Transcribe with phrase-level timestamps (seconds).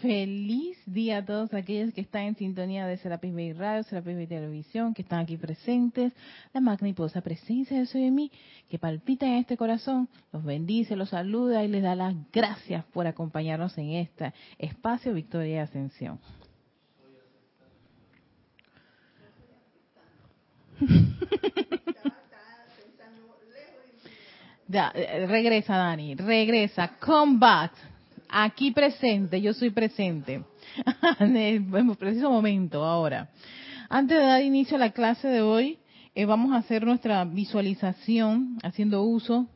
[0.00, 4.26] Feliz día a todos aquellos que están en sintonía de Serapis Bay Radio, Serapis Bay
[4.26, 6.12] Televisión, que están aquí presentes.
[6.52, 8.30] La magniposa presencia de Soy de mí,
[8.68, 13.06] que palpita en este corazón, los bendice, los saluda y les da las gracias por
[13.06, 16.18] acompañarnos en este espacio Victoria y Ascensión.
[24.66, 27.72] Ya, eh, regresa Dani, regresa, come back
[28.34, 30.44] aquí presente, yo soy presente.
[31.20, 33.30] en preciso momento, ahora.
[33.88, 35.78] Antes de dar inicio a la clase de hoy,
[36.16, 39.46] eh, vamos a hacer nuestra visualización haciendo uso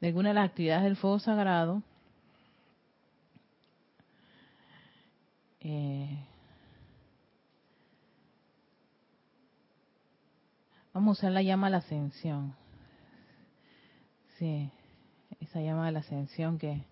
[0.00, 1.82] de alguna de las actividades del fuego sagrado.
[5.60, 6.18] Eh,
[10.92, 12.56] vamos a usar la llama a la ascensión.
[14.38, 14.70] Sí,
[15.38, 16.82] esa llama a la ascensión que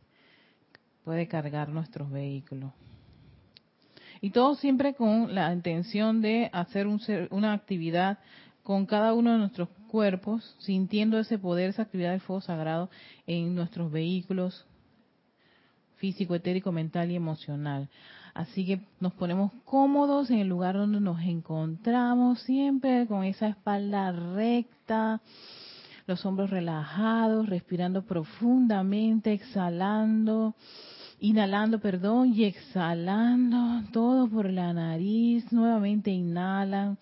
[1.10, 2.70] puede cargar nuestros vehículos.
[4.20, 8.18] Y todo siempre con la intención de hacer una actividad
[8.62, 12.90] con cada uno de nuestros cuerpos, sintiendo ese poder, esa actividad del fuego sagrado
[13.26, 14.64] en nuestros vehículos
[15.96, 17.88] físico, etérico, mental y emocional.
[18.32, 24.12] Así que nos ponemos cómodos en el lugar donde nos encontramos, siempre con esa espalda
[24.12, 25.20] recta,
[26.06, 30.54] los hombros relajados, respirando profundamente, exhalando,
[31.20, 36.98] inhalando, perdón, y exhalando, todo por la nariz, nuevamente inhalan.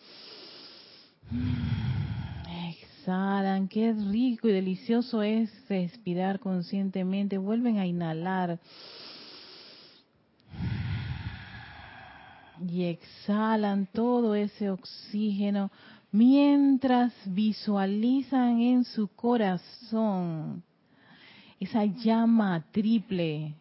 [2.69, 8.59] Exhalan, qué rico y delicioso es respirar conscientemente, vuelven a inhalar.
[12.69, 15.71] Y exhalan todo ese oxígeno
[16.11, 20.65] mientras visualizan en su corazón
[21.61, 23.55] esa llama triple.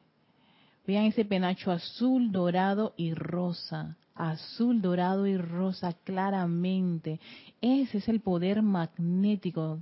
[0.88, 3.98] Vean ese penacho azul, dorado y rosa.
[4.16, 7.20] Azul, dorado y rosa claramente.
[7.62, 9.80] Ese es el poder magnético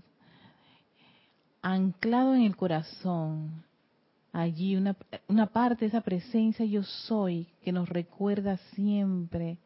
[1.61, 3.63] anclado en el corazón.
[4.33, 4.97] Allí una,
[5.27, 9.57] una parte de esa presencia yo soy que nos recuerda siempre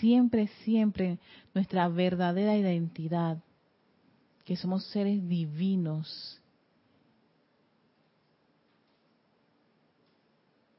[0.00, 1.18] siempre, siempre
[1.54, 3.38] nuestra verdadera identidad,
[4.44, 6.40] que somos seres divinos.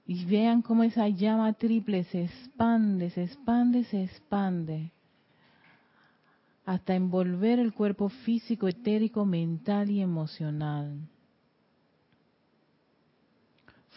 [0.08, 4.94] Y vean cómo esa llama triple se expande, se expande, se expande,
[6.66, 11.10] hasta envolver el cuerpo físico, etérico, mental y emocional.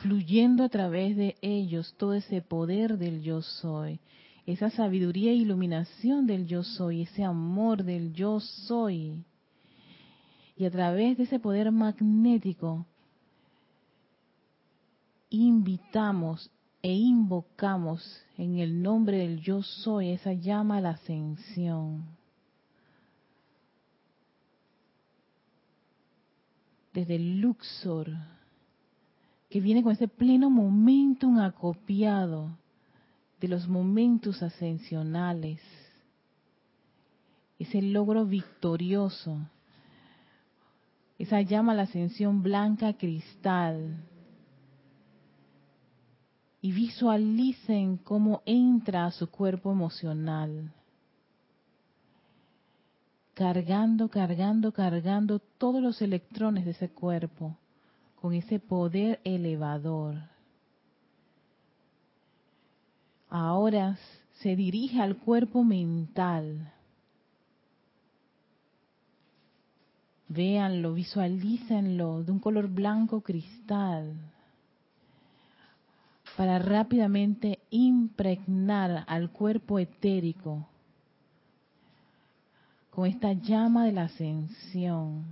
[0.03, 4.01] Fluyendo a través de ellos todo ese poder del yo soy.
[4.47, 9.23] Esa sabiduría e iluminación del yo soy, ese amor del yo soy.
[10.57, 12.87] Y a través de ese poder magnético,
[15.31, 16.51] invitamos
[16.83, 22.05] e invocamos en el nombre del yo soy esa llama a la ascensión.
[26.93, 28.09] Desde el Luxor,
[29.49, 32.51] que viene con ese pleno momentum acopiado
[33.41, 35.61] de los momentos ascensionales,
[37.59, 39.39] ese logro victorioso,
[41.19, 44.03] esa llama a la ascensión blanca cristal.
[46.63, 50.71] Y visualicen cómo entra a su cuerpo emocional,
[53.35, 57.57] cargando, cargando, cargando todos los electrones de ese cuerpo
[58.21, 60.17] con ese poder elevador.
[63.31, 63.97] Ahora
[64.41, 66.73] se dirige al cuerpo mental.
[70.29, 74.15] Véanlo, visualícenlo de un color blanco cristal
[76.41, 80.67] para rápidamente impregnar al cuerpo etérico
[82.89, 85.27] con esta llama de la ascensión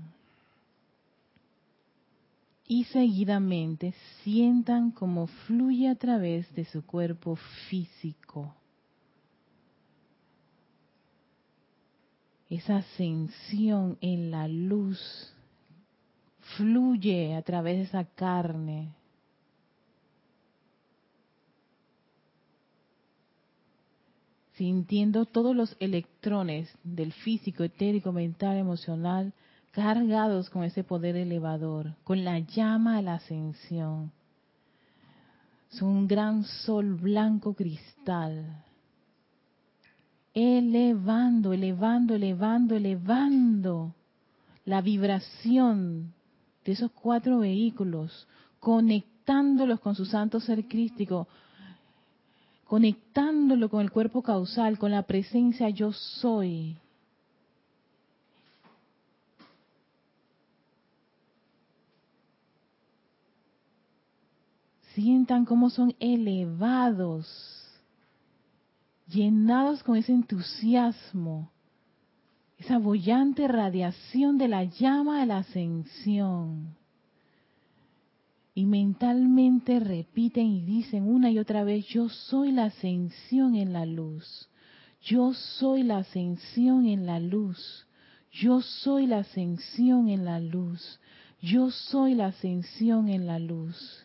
[2.67, 7.37] y seguidamente sientan cómo fluye a través de su cuerpo
[7.71, 8.55] físico.
[12.51, 15.33] Esa ascensión en la luz
[16.59, 18.98] fluye a través de esa carne.
[24.59, 29.33] Sintiendo todos los electrones del físico, etérico, mental, emocional,
[29.71, 34.11] cargados con ese poder elevador, con la llama de la ascensión.
[35.69, 38.65] Son un gran sol blanco cristal,
[40.35, 43.95] elevando, elevando, elevando, elevando
[44.65, 46.13] la vibración
[46.65, 48.27] de esos cuatro vehículos,
[48.59, 51.29] conectándolos con su santo ser crístico,
[52.69, 56.77] conectándolo con el cuerpo causal, con la presencia yo soy.
[64.93, 67.27] Sientan cómo son elevados,
[69.07, 71.51] llenados con ese entusiasmo,
[72.59, 76.78] esa bollante radiación de la llama de la ascensión.
[78.59, 83.87] Y mentalmente repiten y dicen una y otra vez, yo soy la ascensión en la
[83.87, 84.49] luz,
[85.01, 87.87] yo soy la ascensión en la luz,
[88.33, 90.99] yo soy la ascensión en la luz,
[91.41, 94.05] yo soy la ascensión en la luz.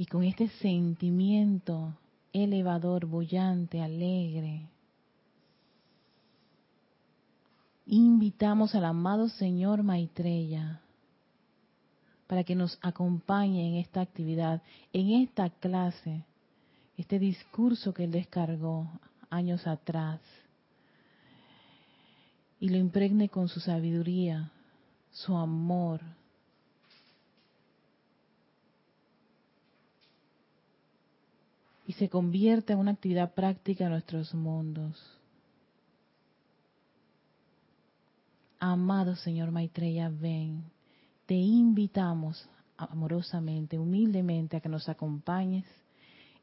[0.00, 1.92] Y con este sentimiento
[2.32, 4.66] elevador, bollante, alegre,
[7.84, 10.80] invitamos al amado Señor Maitreya
[12.26, 14.62] para que nos acompañe en esta actividad,
[14.94, 16.24] en esta clase,
[16.96, 18.90] este discurso que él descargó
[19.28, 20.22] años atrás,
[22.58, 24.50] y lo impregne con su sabiduría,
[25.10, 26.00] su amor,
[31.90, 34.96] y se convierta en una actividad práctica en nuestros mundos.
[38.60, 40.70] Amado Señor Maitreya, ven,
[41.26, 45.64] te invitamos amorosamente, humildemente a que nos acompañes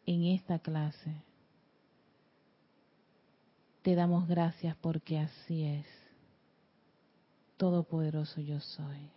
[0.05, 1.15] en esta clase.
[3.83, 5.85] Te damos gracias porque así es.
[7.55, 9.16] Todopoderoso yo soy.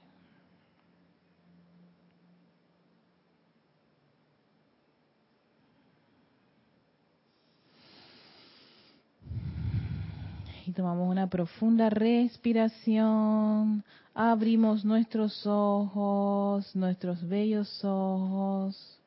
[10.72, 13.84] Tomamos una profunda respiración.
[14.14, 18.99] Abrimos nuestros ojos, nuestros bellos ojos.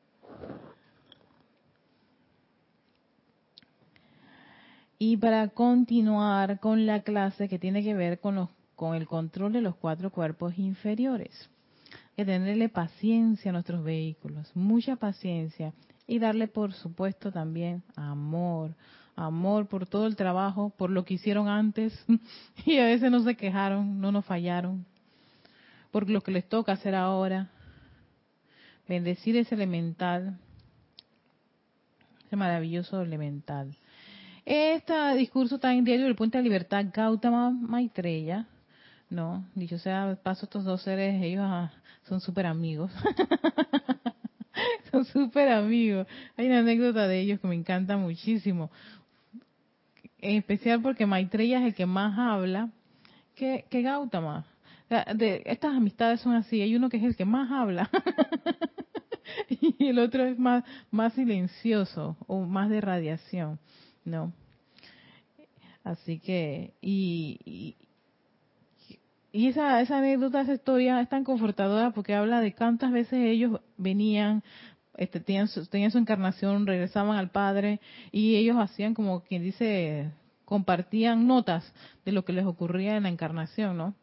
[4.98, 9.52] Y para continuar con la clase que tiene que ver con, los, con el control
[9.52, 11.50] de los cuatro cuerpos inferiores,
[12.16, 15.72] que tenerle paciencia a nuestros vehículos, mucha paciencia
[16.06, 18.74] y darle por supuesto también amor,
[19.16, 21.92] amor por todo el trabajo, por lo que hicieron antes
[22.66, 24.84] y a veces no se quejaron, no nos fallaron,
[25.90, 27.50] por lo que les toca hacer ahora.
[28.86, 30.38] Bendecir ese elemental,
[32.26, 33.74] ese maravilloso elemental.
[34.44, 38.46] Este discurso está en Diario del Puente de Libertad, Gautama Maitreya,
[39.08, 39.46] ¿no?
[39.54, 41.72] Dicho sea, paso estos dos seres, ellos ah,
[42.02, 42.92] son súper amigos.
[44.90, 46.06] son súper amigos.
[46.36, 48.70] Hay una anécdota de ellos que me encanta muchísimo
[50.24, 52.70] en especial porque Maitreya es el que más habla
[53.34, 54.46] que, que Gautama.
[55.14, 57.90] De, estas amistades son así, hay uno que es el que más habla
[59.48, 63.58] y el otro es más, más silencioso o más de radiación,
[64.04, 64.32] ¿no?
[65.82, 67.76] Así que, y,
[69.32, 73.60] y, esa, esa anécdota, esa historia es tan confortadora porque habla de cuántas veces ellos
[73.76, 74.42] venían,
[74.96, 77.80] este, tenían, su, tenían su encarnación, regresaban al Padre
[78.12, 80.10] y ellos hacían como quien dice,
[80.44, 81.72] compartían notas
[82.04, 83.94] de lo que les ocurría en la encarnación, ¿no?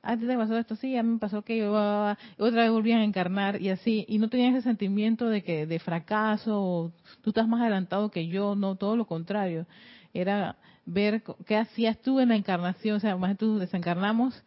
[0.00, 3.60] Ah, te pasó esto, sí, a mí me pasó que otra vez volvían a encarnar
[3.60, 8.10] y así, y no tenían ese sentimiento de que de fracaso, tú estás más adelantado
[8.10, 9.66] que yo, no, todo lo contrario,
[10.14, 10.56] era
[10.86, 14.40] ver qué hacías tú en la encarnación, o sea, más tú desencarnamos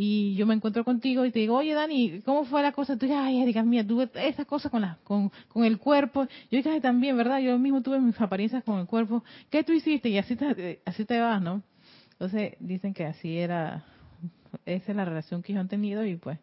[0.00, 2.96] y yo me encuentro contigo y te digo, oye Dani, ¿cómo fue la cosa?
[2.96, 6.28] Tú dices, ay, Erika mía, tuve esas cosas con, la, con, con el cuerpo.
[6.52, 7.40] Yo dije, también, ¿verdad?
[7.40, 9.24] Yo mismo tuve mis apariencias con el cuerpo.
[9.50, 10.08] ¿Qué tú hiciste?
[10.08, 11.64] Y así te, así te vas, ¿no?
[12.12, 13.86] Entonces dicen que así era,
[14.66, 16.38] esa es la relación que ellos han tenido y pues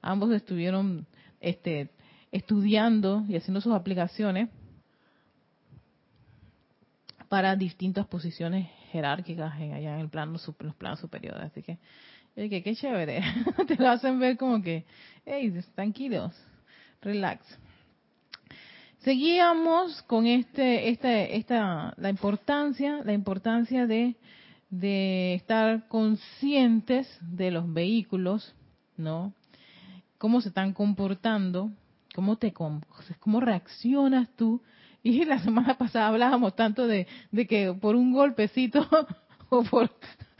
[0.00, 1.06] ambos estuvieron
[1.42, 1.90] este,
[2.32, 4.48] estudiando y haciendo sus aplicaciones
[7.28, 11.42] para distintas posiciones jerárquicas allá en el plano, los planos superiores.
[11.42, 11.78] Así que
[12.36, 13.22] y que qué chévere.
[13.66, 14.84] Te lo hacen ver como que,
[15.24, 16.32] hey, tranquilos,
[17.00, 17.44] relax.
[19.00, 24.16] Seguíamos con este, este, esta, la importancia, la importancia de,
[24.70, 28.54] de estar conscientes de los vehículos,
[28.96, 29.34] ¿no?
[30.16, 31.70] Cómo se están comportando,
[32.14, 34.62] cómo te, cómo reaccionas tú.
[35.02, 38.88] Y la semana pasada hablábamos tanto de, de que por un golpecito
[39.50, 39.90] o por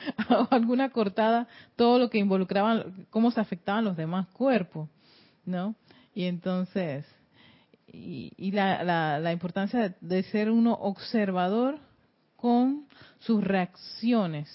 [0.50, 4.88] alguna cortada, todo lo que involucraba, cómo se afectaban los demás cuerpos,
[5.44, 5.75] ¿no?
[6.14, 7.06] Y entonces,
[7.87, 11.78] y, la, la, importancia de, ser uno observador
[12.37, 12.87] con
[13.18, 14.49] sus reacciones,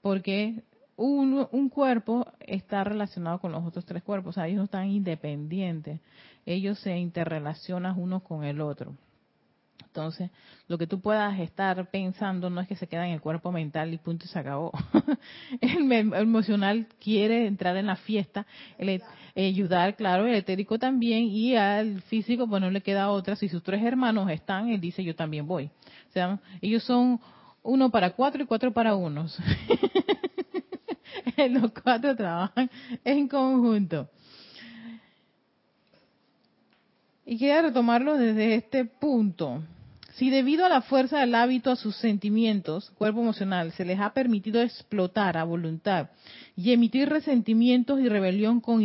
[0.00, 0.62] porque
[0.96, 4.88] un, un, cuerpo está relacionado con los otros tres cuerpos, o sea, ellos no están
[4.88, 6.00] independientes,
[6.46, 8.94] ellos se interrelacionan uno con el otro.
[9.94, 10.32] Entonces,
[10.66, 13.94] lo que tú puedas estar pensando no es que se queda en el cuerpo mental
[13.94, 14.72] y punto y se acabó.
[15.60, 18.44] el, emocional quiere entrar en la fiesta,
[18.76, 19.00] el,
[19.36, 23.36] ayudar, claro, el etérico también, y al físico, pues no le queda otra.
[23.36, 25.66] Si sus tres hermanos están, él dice, yo también voy.
[25.66, 27.20] O sea, ellos son
[27.62, 29.38] uno para cuatro y cuatro para unos.
[31.36, 32.68] Los cuatro trabajan
[33.04, 34.08] en conjunto.
[37.24, 39.62] Y quiero retomarlo desde este punto.
[40.14, 44.12] Si debido a la fuerza del hábito a sus sentimientos, cuerpo emocional, se les ha
[44.12, 46.10] permitido explotar a voluntad
[46.56, 48.80] y emitir resentimientos y rebelión con,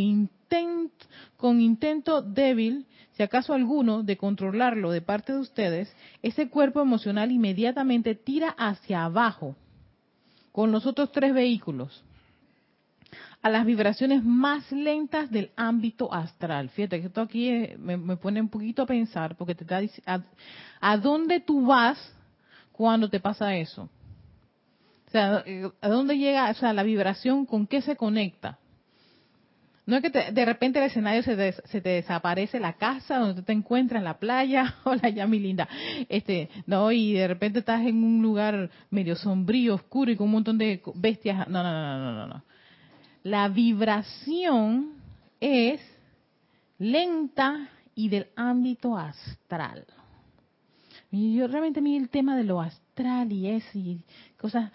[1.38, 7.31] con intento débil, si acaso alguno, de controlarlo de parte de ustedes, ese cuerpo emocional
[7.31, 9.55] inmediatamente tira hacia abajo
[10.51, 12.03] con los otros tres vehículos
[13.41, 16.69] a las vibraciones más lentas del ámbito astral.
[16.69, 20.25] Fíjate que esto aquí eh, me, pone un poquito a pensar, porque te está diciendo,
[20.81, 21.98] a, dónde tú vas
[22.72, 23.89] cuando te pasa eso?
[25.08, 27.46] O sea, eh, ¿a dónde llega o sea, la vibración?
[27.46, 28.60] ¿Con qué se conecta?
[29.86, 33.53] No es que de repente el escenario se, se, te desaparece la casa donde te
[33.53, 35.67] encuentras, en la playa, hola ya mi linda,
[36.10, 40.34] este, no, y de repente estás en un lugar medio sombrío, oscuro y con un
[40.34, 41.48] montón de bestias.
[41.48, 42.43] No, no, no, no, no, no.
[43.29, 44.93] La vibración
[45.39, 45.79] es
[46.79, 49.86] lenta y del ámbito astral.
[51.12, 54.03] Yo realmente mí el tema de lo astral y es y
[54.36, 54.71] cosas,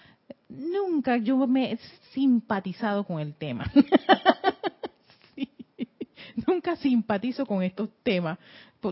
[0.49, 1.79] nunca yo me he
[2.13, 3.73] simpatizado con el tema.
[6.47, 8.39] nunca simpatizo con estos temas.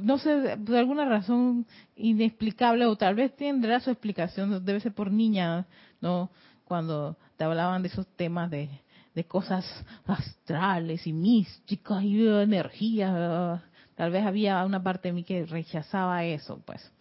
[0.02, 5.12] No sé, por alguna razón inexplicable o tal vez tendrá su explicación, debe ser por
[5.12, 5.68] niña,
[6.00, 6.30] ¿no?
[6.64, 8.68] Cuando te hablaban de esos temas de
[9.14, 9.64] de cosas
[10.06, 13.62] astrales y místicas y de energía.
[13.94, 16.92] Tal vez había una parte de mí que rechazaba eso, pues.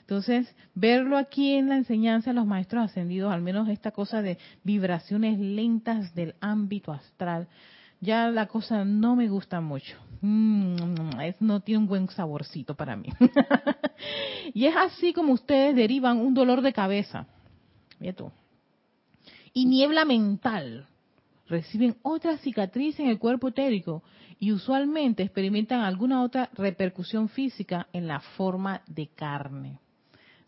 [0.00, 4.38] Entonces, verlo aquí en la enseñanza de los maestros ascendidos, al menos esta cosa de
[4.64, 7.46] vibraciones lentas del ámbito astral,
[8.00, 9.96] ya la cosa no me gusta mucho.
[10.20, 10.74] Mm,
[11.38, 13.08] no tiene un buen saborcito para mí.
[14.52, 17.26] y es así como ustedes derivan un dolor de cabeza.
[18.00, 18.32] Mira tú.
[19.52, 20.88] Y niebla mental
[21.50, 24.02] reciben otra cicatriz en el cuerpo etérico
[24.38, 29.78] y usualmente experimentan alguna otra repercusión física en la forma de carne.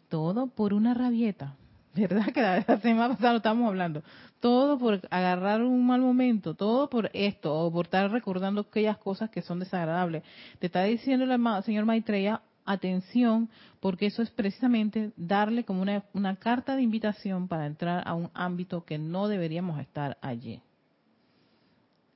[0.08, 1.56] Todo por una rabieta.
[1.94, 4.02] ¿Verdad que la semana pasada lo estamos hablando?
[4.40, 9.28] Todo por agarrar un mal momento, todo por esto, o por estar recordando aquellas cosas
[9.28, 10.22] que son desagradables.
[10.58, 16.36] Te está diciendo el señor Maitreya, atención, porque eso es precisamente darle como una, una
[16.36, 20.62] carta de invitación para entrar a un ámbito que no deberíamos estar allí.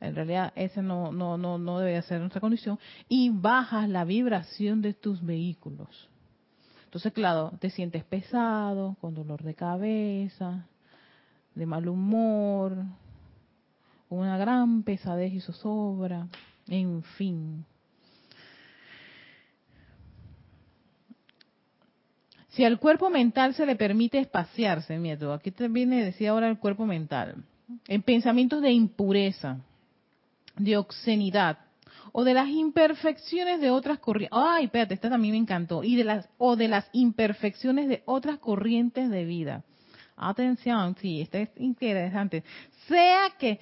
[0.01, 2.79] En realidad, ese no, no, no, no debe ser nuestra condición.
[3.09, 6.09] Y bajas la vibración de tus vehículos.
[6.85, 10.67] Entonces, claro, te sientes pesado, con dolor de cabeza,
[11.55, 12.77] de mal humor,
[14.09, 16.29] una gran pesadez y zozobra,
[16.69, 17.65] en fin.
[22.51, 26.59] Si al cuerpo mental se le permite espaciarse, miedo, aquí te viene decía ahora el
[26.59, 27.45] cuerpo mental,
[27.89, 29.59] en pensamientos de impureza,
[30.57, 31.59] de obscenidad
[32.13, 34.39] o de las imperfecciones de otras corrientes.
[34.41, 35.85] Ay, espérate, esta también me encantó.
[35.85, 39.65] Y de las o de las imperfecciones de otras corrientes de vida.
[40.17, 42.43] Atención, sí, esta es interesante.
[42.89, 43.61] Sea que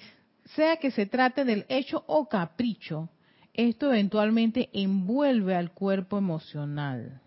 [0.55, 3.09] sea que se trate del hecho o capricho,
[3.53, 7.21] esto eventualmente envuelve al cuerpo emocional.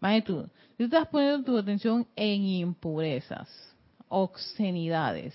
[0.00, 3.48] Imagínate tú, tú estás poniendo tu atención en impurezas,
[4.08, 5.34] obscenidades,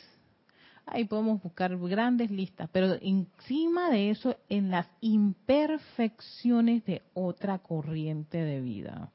[0.92, 8.38] ahí podemos buscar grandes listas, pero encima de eso, en las imperfecciones de otra corriente
[8.38, 9.12] de vida.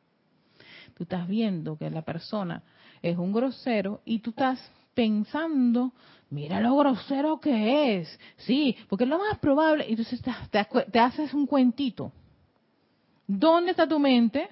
[0.97, 2.62] Tú estás viendo que la persona
[3.02, 4.59] es un grosero y tú estás
[4.95, 5.93] pensando,
[6.31, 8.21] mira lo grosero que es.
[8.38, 9.87] Sí, porque es lo más probable.
[9.87, 12.12] Y entonces te, haces un cuentito.
[13.26, 14.49] ¿Dónde está tu mente?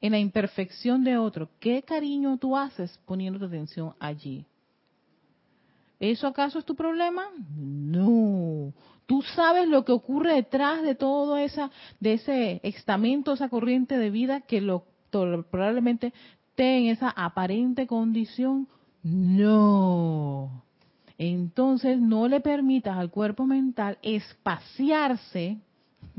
[0.00, 1.48] En la imperfección de otro.
[1.60, 4.44] ¿Qué cariño tú haces poniendo tu atención allí?
[6.00, 7.24] ¿Eso acaso es tu problema?
[7.56, 8.72] No.
[9.06, 14.10] Tú sabes lo que ocurre detrás de todo esa, de ese estamento, esa corriente de
[14.10, 14.60] vida que
[15.10, 16.12] probablemente
[16.50, 18.68] esté en esa aparente condición.
[19.02, 20.62] No.
[21.16, 25.58] Entonces no le permitas al cuerpo mental espaciarse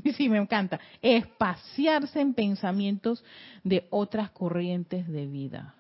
[0.17, 3.23] sí, me encanta, espaciarse en pensamientos
[3.63, 5.75] de otras corrientes de vida.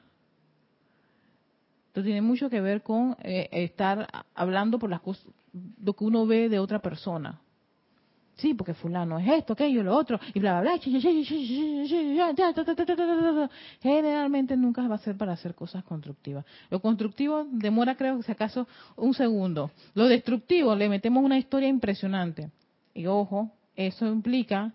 [1.89, 5.25] Esto tiene mucho que ver con eh, estar hablando por las cosas,
[5.83, 7.41] lo que uno ve de otra persona.
[8.35, 13.49] Sí, porque fulano es esto, aquello, lo otro, y bla, bla, bla.
[13.81, 16.45] Generalmente nunca va a ser para hacer cosas constructivas.
[16.69, 19.71] Lo constructivo demora, creo que si acaso, un segundo.
[19.95, 22.51] Lo destructivo, le metemos una historia impresionante.
[22.93, 24.73] Y ojo, eso implica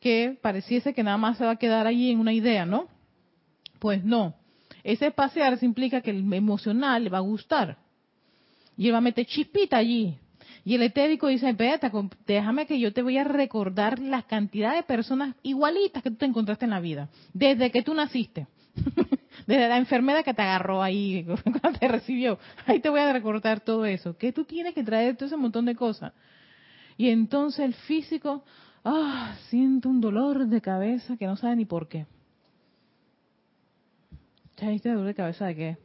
[0.00, 2.88] que pareciese que nada más se va a quedar allí en una idea, ¿no?
[3.78, 4.34] Pues no.
[4.84, 7.78] Ese espaciarse implica que el emocional le va a gustar.
[8.76, 10.16] Y él va a meter chispita allí,
[10.68, 11.90] y el etérico dice, espérate,
[12.26, 16.26] déjame que yo te voy a recordar la cantidad de personas igualitas que tú te
[16.26, 18.46] encontraste en la vida, desde que tú naciste.
[19.46, 22.38] desde la enfermedad que te agarró ahí, cuando te recibió.
[22.66, 24.18] Ahí te voy a recordar todo eso.
[24.18, 26.12] Que tú tienes que traer todo ese montón de cosas.
[26.98, 28.44] Y entonces el físico,
[28.84, 32.04] ah, siente un dolor de cabeza que no sabe ni por qué.
[34.58, 35.78] ¿Sabes dolor de cabeza de qué?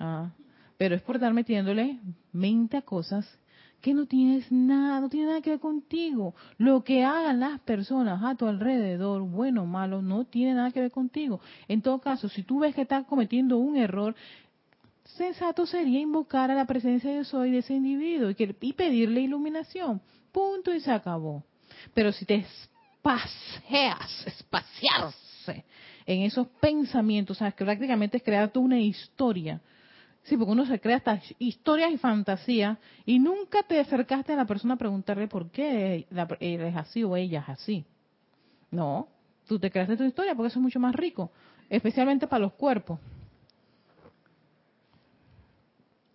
[0.00, 0.32] Ah,
[0.76, 2.00] pero es por estar metiéndole
[2.32, 3.38] mente a cosas
[3.80, 6.34] que no tienes nada, no tiene nada que ver contigo.
[6.58, 10.80] Lo que hagan las personas a tu alrededor, bueno o malo, no tiene nada que
[10.80, 11.40] ver contigo.
[11.68, 14.14] En todo caso, si tú ves que estás cometiendo un error,
[15.04, 20.00] sensato sería invocar a la presencia de soy de ese individuo y, pedirle iluminación.
[20.30, 21.44] Punto y se acabó.
[21.92, 25.64] Pero si te espacias, espaciarse
[26.06, 29.60] en esos pensamientos, sabes que prácticamente es crear una historia
[30.24, 34.44] Sí, porque uno se crea estas historias y fantasías y nunca te acercaste a la
[34.44, 37.84] persona a preguntarle por qué él es así o ella es así.
[38.70, 39.08] No,
[39.48, 41.32] tú te creaste tu historia porque eso es mucho más rico,
[41.68, 43.00] especialmente para los cuerpos.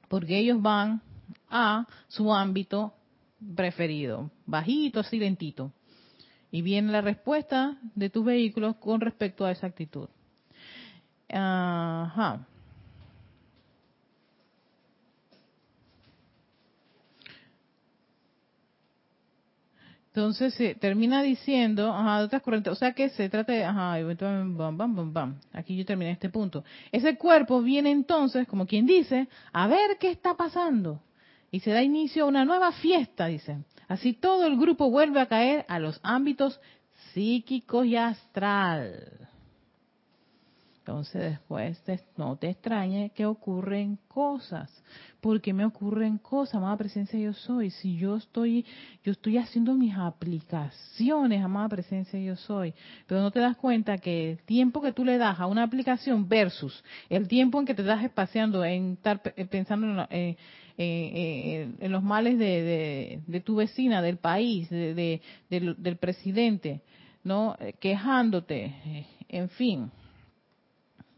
[0.08, 1.02] Porque ellos van
[1.50, 2.94] a su ámbito
[3.56, 5.74] preferido, bajito, así lentito.
[6.52, 10.08] Y viene la respuesta de tus vehículos con respecto a esa actitud.
[11.30, 12.48] Ajá.
[20.18, 24.00] Entonces se termina diciendo, ajá, de otras corrientes, o sea que se trata de, ajá,
[24.02, 25.40] bam, bam, bam, bam.
[25.54, 26.64] Aquí yo terminé este punto.
[26.92, 31.00] Ese cuerpo viene entonces, como quien dice, a ver qué está pasando.
[31.52, 33.64] Y se da inicio a una nueva fiesta, dice.
[33.88, 36.60] Así todo el grupo vuelve a caer a los ámbitos
[37.14, 39.30] psíquicos y astral.
[40.80, 41.82] Entonces después
[42.16, 44.72] no te extrañe que ocurren cosas.
[45.28, 47.70] Porque me ocurren cosas, amada presencia yo soy?
[47.70, 48.66] Si yo estoy,
[49.04, 52.74] yo estoy haciendo mis aplicaciones, amada presencia yo soy,
[53.08, 56.30] pero no te das cuenta que el tiempo que tú le das a una aplicación
[56.30, 60.38] versus el tiempo en que te estás espaciando en estar pensando en,
[60.78, 66.84] en los males de, de, tu vecina, del país, de, del presidente,
[67.26, 69.92] no, quejándote, eh, en fin.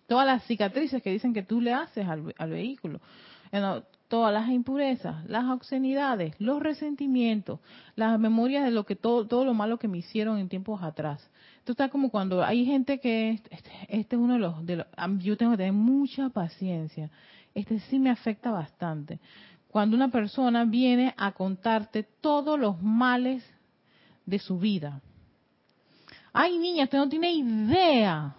[0.07, 2.99] Todas las cicatrices que dicen que tú le haces al, vehículo,
[4.09, 7.61] todas las impurezas, las obscenidades, los resentimientos,
[7.95, 11.25] las memorias de lo que todo, todo lo malo que me hicieron en tiempos atrás.
[11.59, 13.55] Esto está como cuando hay gente que este,
[13.87, 14.87] este, es uno de los, de los,
[15.19, 17.09] yo tengo que tener mucha paciencia.
[17.55, 19.19] Este sí me afecta bastante.
[19.69, 23.43] Cuando una persona viene a contarte todos los males
[24.25, 25.01] de su vida.
[26.33, 28.35] Ay, niña, usted no tiene idea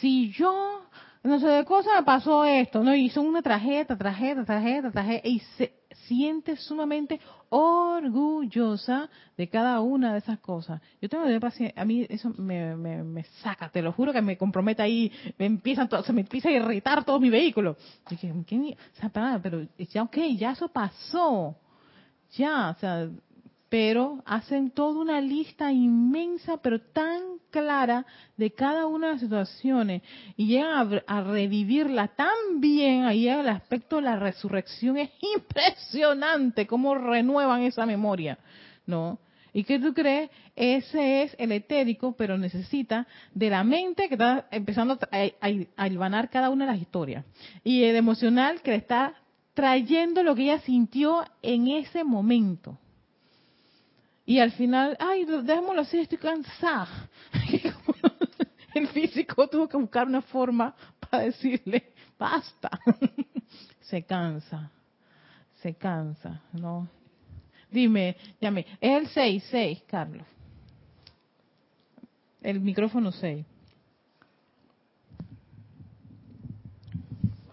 [0.00, 0.82] si yo,
[1.28, 2.94] no sé de cosa me pasó esto, ¿no?
[2.94, 5.74] Y son una tarjeta, tarjeta, tarjeta, tarjeta, y se
[6.06, 10.80] siente sumamente orgullosa de cada una de esas cosas.
[11.00, 14.36] Yo tengo de paciencia, a mí eso me, me, saca, te lo juro que me
[14.36, 17.76] compromete ahí, me empiezan se me empieza a irritar todo mi vehículo.
[18.06, 18.76] Y dije, ¿qué?
[18.96, 21.56] O sea, pero ya, ok, ya eso pasó.
[22.36, 23.08] Ya, o sea,
[23.68, 30.02] pero hacen toda una lista inmensa, pero tan clara de cada una de las situaciones
[30.36, 36.94] y llegan a, revivirla tan bien, ahí el aspecto de la resurrección es impresionante, cómo
[36.94, 38.38] renuevan esa memoria,
[38.86, 39.18] ¿no?
[39.52, 40.30] ¿Y qué tú crees?
[40.54, 46.50] Ese es el etérico, pero necesita de la mente que está empezando a, a, cada
[46.50, 47.24] una de las historias.
[47.64, 49.14] Y el emocional que le está
[49.54, 52.78] trayendo lo que ella sintió en ese momento.
[54.28, 57.08] Y al final, ay, déjamelo así, estoy cansada.
[58.74, 62.68] El físico tuvo que buscar una forma para decirle, basta.
[63.80, 64.70] Se cansa,
[65.62, 66.86] se cansa, ¿no?
[67.70, 70.26] Dime, llame, es el 6, 6, Carlos.
[72.42, 73.46] El micrófono 6.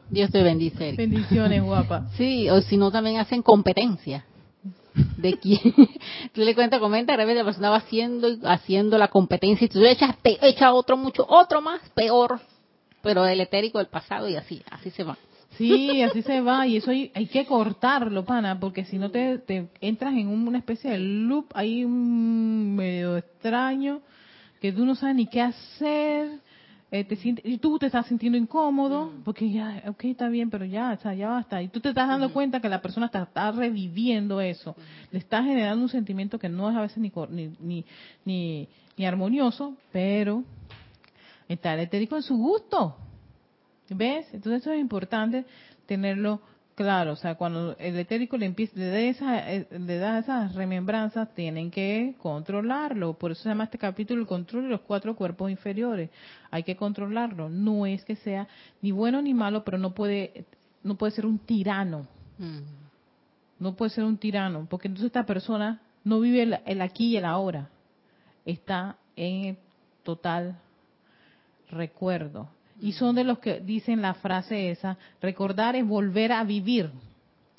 [0.09, 0.91] Dios te bendice.
[0.91, 2.09] Bendiciones, guapa.
[2.17, 4.25] Sí, o si no también hacen competencia
[5.25, 5.59] de quién.
[6.33, 9.83] tú le cuentas, comenta, de repente la persona va haciendo, haciendo la competencia y tú
[9.83, 12.39] echas, te echa otro mucho, otro más, peor,
[13.01, 15.17] pero del etérico del pasado y así, así se va.
[15.57, 19.38] Sí, así se va y eso hay, hay que cortarlo, pana, porque si no te,
[19.38, 24.01] te entras en una especie de loop ahí medio extraño
[24.59, 26.39] que tú no sabes ni qué hacer
[26.95, 29.23] eh, te y tú te estás sintiendo incómodo, mm.
[29.23, 31.62] porque ya, ok, está bien, pero ya, o sea, ya basta.
[31.62, 34.77] Y tú te estás dando cuenta que la persona está, está reviviendo eso,
[35.12, 37.12] le está generando un sentimiento que no es a veces ni,
[37.60, 37.84] ni,
[38.23, 40.45] ni, ni, armonioso, pero
[41.49, 42.95] está el etérico en su gusto.
[43.89, 44.27] ¿Ves?
[44.34, 45.45] Entonces eso es importante
[45.86, 46.39] tenerlo
[46.75, 50.55] Claro, o sea, cuando el etérico le, empieza, le, da esa, eh, le da esas
[50.55, 53.13] remembranzas, tienen que controlarlo.
[53.13, 56.09] Por eso se llama este capítulo el control de los cuatro cuerpos inferiores.
[56.51, 57.47] Hay que controlarlo.
[57.47, 58.49] No es que sea
[58.81, 60.43] ni bueno ni malo, pero no puede,
[60.83, 62.07] no puede ser un tirano.
[62.39, 62.59] Mm.
[63.59, 67.17] No puede ser un tirano, porque entonces esta persona no vive el, el aquí y
[67.17, 67.69] el ahora.
[68.45, 69.57] Está en
[70.03, 70.59] total
[71.69, 76.91] recuerdo y son de los que dicen la frase esa, recordar es volver a vivir.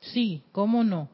[0.00, 1.09] Sí, ¿cómo no?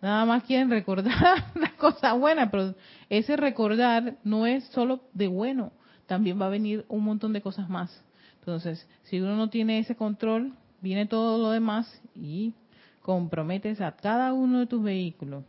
[0.00, 2.74] Nada más quieren recordar las cosas buenas, pero
[3.08, 5.72] ese recordar no es solo de bueno,
[6.06, 8.02] también va a venir un montón de cosas más.
[8.40, 12.54] Entonces, si uno no tiene ese control, viene todo lo demás y
[13.02, 15.44] comprometes a cada uno de tus vehículos.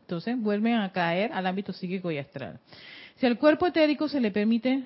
[0.00, 2.60] Entonces, vuelven a caer al ámbito psíquico y astral.
[3.16, 4.84] Si al cuerpo etérico se le permite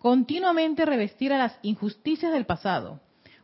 [0.00, 3.00] continuamente revestir a las injusticias del pasado.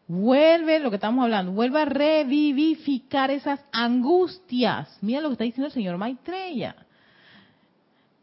[0.08, 4.98] Vuelve, lo que estamos hablando, vuelve a revivificar esas angustias.
[5.02, 6.76] Mira lo que está diciendo el señor Maitreya.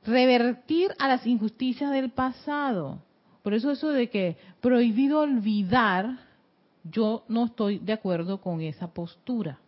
[0.06, 3.00] Revertir a las injusticias del pasado.
[3.44, 6.18] Por eso eso de que prohibido olvidar,
[6.84, 9.60] yo no estoy de acuerdo con esa postura.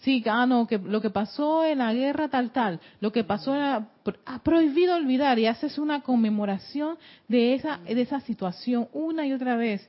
[0.00, 3.52] Sí, ah, no, que lo que pasó en la guerra tal, tal, lo que pasó
[3.52, 6.96] ha prohibido olvidar y haces una conmemoración
[7.28, 9.86] de esa, de esa situación una y otra vez.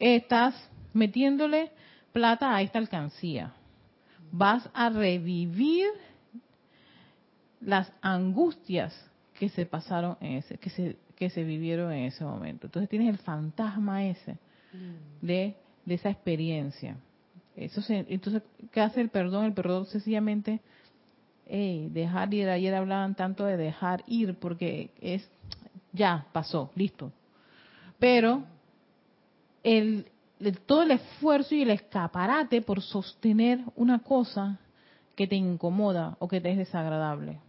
[0.00, 0.54] Estás
[0.92, 1.70] metiéndole
[2.12, 3.52] plata a esta alcancía.
[4.32, 5.86] Vas a revivir
[7.60, 8.92] las angustias
[9.38, 12.66] que se pasaron en ese, que se, que se vivieron en ese momento.
[12.66, 14.36] Entonces tienes el fantasma ese
[15.20, 16.96] de, de esa experiencia.
[17.56, 19.46] Eso entonces, ¿qué hace el perdón?
[19.46, 20.60] El perdón sencillamente
[21.48, 22.48] dejar ir.
[22.48, 25.26] Ayer hablaban tanto de dejar ir porque es,
[25.92, 27.12] ya, pasó, listo.
[27.98, 28.44] Pero
[29.62, 30.06] el,
[30.66, 34.58] todo el esfuerzo y el escaparate por sostener una cosa
[35.14, 37.40] que te incomoda o que te es desagradable.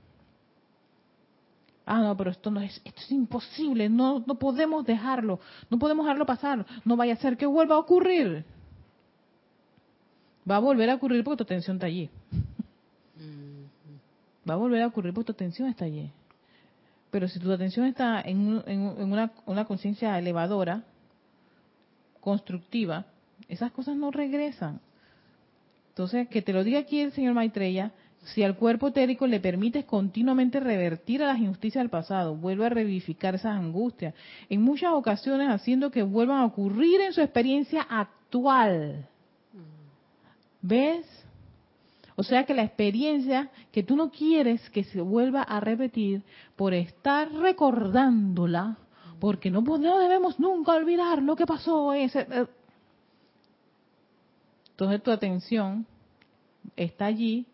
[1.86, 5.39] Ah, no, pero esto no es, esto es imposible, no, no podemos dejarlo,
[5.70, 8.46] no podemos dejarlo pasar, no vaya a ser que vuelva a ocurrir
[10.49, 12.10] va a volver a ocurrir porque tu atención está allí.
[14.49, 16.10] Va a volver a ocurrir porque tu atención está allí.
[17.12, 18.62] Pero si tu atención está en,
[18.99, 20.83] una, una conciencia elevadora,
[22.21, 23.05] constructiva,
[23.47, 24.79] esas cosas no regresan.
[25.89, 27.91] Entonces, que te lo diga aquí el señor Maitreya,
[28.23, 32.69] si al cuerpo etérico le permites continuamente revertir a las injusticias del pasado, vuelve a
[32.69, 34.13] revivificar esas angustias,
[34.49, 39.07] en muchas ocasiones haciendo que vuelvan a ocurrir en su experiencia actual.
[40.67, 41.06] ¿Ves?
[42.17, 46.23] O sea que la experiencia que tú no quieres que se vuelva a repetir
[46.58, 48.77] por estar recordándola,
[49.19, 51.93] porque no, debemos nunca olvidar lo que pasó.
[51.93, 52.12] Eh.
[54.71, 55.86] entonces tu atención
[56.75, 57.45] está allí,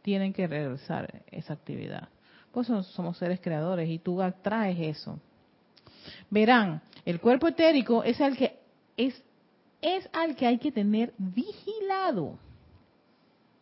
[0.00, 2.08] tienen que regresar esa actividad.
[2.50, 5.18] Pues somos seres creadores y tú atraes eso.
[6.30, 8.58] Verán, el cuerpo etérico es el que
[8.96, 9.22] es
[9.82, 12.38] es al que hay que tener vigilado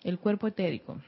[0.05, 0.99] el cuerpo etérico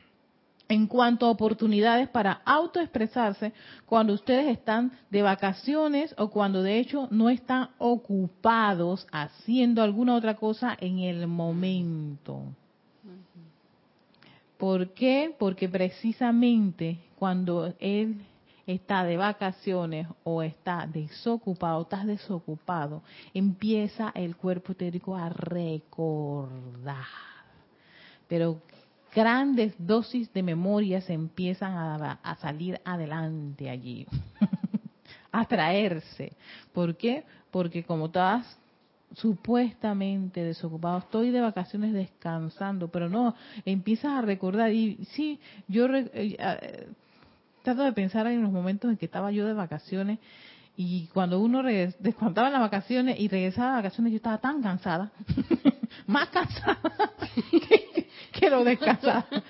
[0.68, 3.52] en cuanto a oportunidades para autoexpresarse
[3.86, 10.36] cuando ustedes están de vacaciones o cuando de hecho no están ocupados haciendo alguna otra
[10.36, 12.42] cosa en el momento.
[14.56, 15.34] ¿Por qué?
[15.38, 18.22] Porque precisamente cuando él
[18.66, 23.02] está de vacaciones o está desocupado, estás desocupado,
[23.34, 27.04] empieza el cuerpo etérico a recordar.
[28.26, 28.62] Pero
[29.14, 34.06] grandes dosis de memoria se empiezan a, salir adelante allí,
[35.32, 36.32] a traerse.
[36.72, 37.24] ¿Por qué?
[37.50, 38.58] Porque como estás
[39.14, 46.88] supuestamente desocupado, estoy de vacaciones descansando, pero no, empiezas a recordar y sí, yo eh,
[47.62, 50.18] trato de pensar en los momentos en que estaba yo de vacaciones
[50.76, 55.12] y cuando uno descontaba las vacaciones y regresaba de vacaciones yo estaba tan cansada,
[56.06, 56.80] más cansada
[57.68, 57.83] que,
[58.38, 59.26] que lo descansada.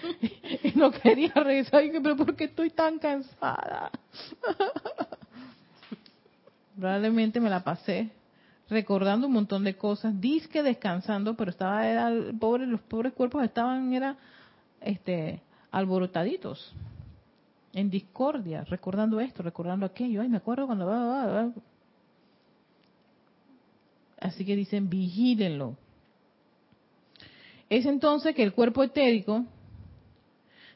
[0.63, 1.83] Y no quería regresar.
[2.03, 3.91] Pero ¿por qué estoy tan cansada?
[6.77, 8.11] Probablemente me la pasé
[8.69, 13.45] recordando un montón de cosas, disque descansando, pero estaba, era, el pobre, los pobres cuerpos
[13.45, 14.17] estaban, era,
[14.81, 16.73] este, alborotaditos,
[17.73, 21.53] en discordia, recordando esto, recordando aquello, ay, me acuerdo cuando...
[24.19, 25.77] Así que dicen, vigílenlo.
[27.75, 29.45] Es entonces que el cuerpo etérico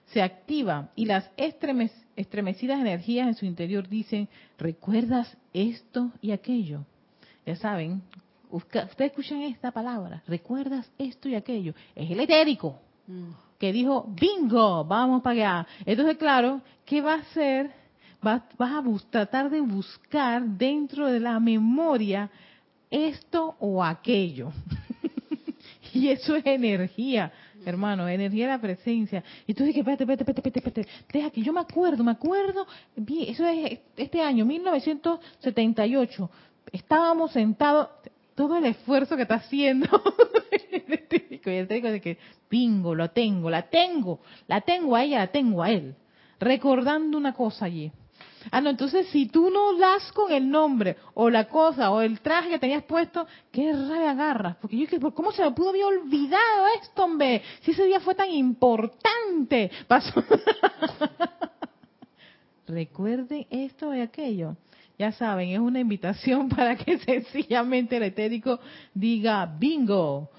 [0.07, 6.81] se activa y las estremecidas energías en su interior dicen, ¿recuerdas esto y aquello?
[7.47, 8.03] Ya saben,
[8.51, 11.73] ustedes escuchan esta palabra, ¿recuerdas esto y aquello?
[11.95, 13.31] Es el etérico mm.
[13.61, 15.67] que dijo, bingo, vamos para allá.
[15.87, 17.71] Entonces, claro, ¿qué va a hacer?
[18.21, 22.29] Vas, a tratar de buscar dentro de la memoria
[22.91, 24.51] esto o aquello.
[25.99, 27.33] Y eso es energía
[27.65, 29.23] hermano, energía de la presencia.
[29.47, 32.67] Y tú dices, espérate, espérate, espérate, espérate, deja que yo me acuerdo, me acuerdo,
[33.27, 36.31] eso es este año, 1978,
[36.73, 37.89] estábamos sentados,
[38.35, 39.89] todo el esfuerzo que está haciendo.
[41.45, 45.29] Y el técnico de que, pingo, lo tengo, la tengo, la tengo a ella, la
[45.29, 45.95] tengo a él,
[46.39, 47.91] recordando una cosa allí.
[48.51, 52.21] Ah, no, entonces si tú no das con el nombre o la cosa o el
[52.21, 54.57] traje que tenías puesto, qué rabia agarras.
[54.57, 57.43] Porque yo dije, ¿cómo se me pudo haber olvidado esto, hombre?
[57.63, 59.71] Si ese día fue tan importante.
[59.89, 60.23] Pasó.
[62.67, 64.57] Recuerden esto y aquello.
[64.99, 68.61] Ya saben, es una invitación para que sencillamente el etérico
[68.95, 70.31] diga bingo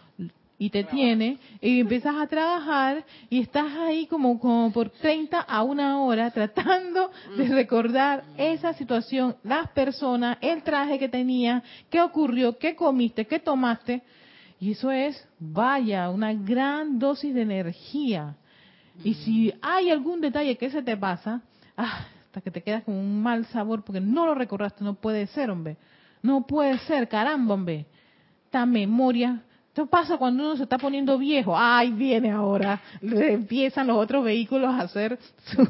[0.62, 5.64] y te tiene y empiezas a trabajar y estás ahí como, como por 30 a
[5.64, 7.52] una hora tratando de mm.
[7.54, 14.02] recordar esa situación, las personas, el traje que tenía, qué ocurrió, qué comiste, qué tomaste.
[14.60, 18.36] Y eso es, vaya, una gran dosis de energía.
[19.02, 21.42] Y si hay algún detalle que se te pasa,
[21.78, 25.26] ah, hasta que te quedas con un mal sabor porque no lo recordaste, no puede
[25.28, 25.78] ser, hombre.
[26.22, 27.86] No puede ser, caramba, hombre.
[28.44, 29.42] Esta memoria
[29.80, 31.58] esto pasa cuando uno se está poniendo viejo.
[31.58, 32.82] Ay, viene ahora.
[33.02, 35.66] Empiezan los otros vehículos a hacer su,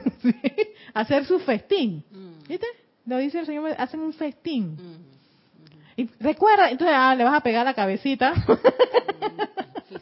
[0.96, 2.04] hacer su festín.
[2.10, 2.48] Mm.
[2.48, 2.66] ¿Viste?
[3.06, 4.72] Lo dice el Señor, hacen un festín.
[4.72, 6.02] Mm.
[6.02, 8.34] Y recuerda, entonces ah, le vas a pegar la cabecita.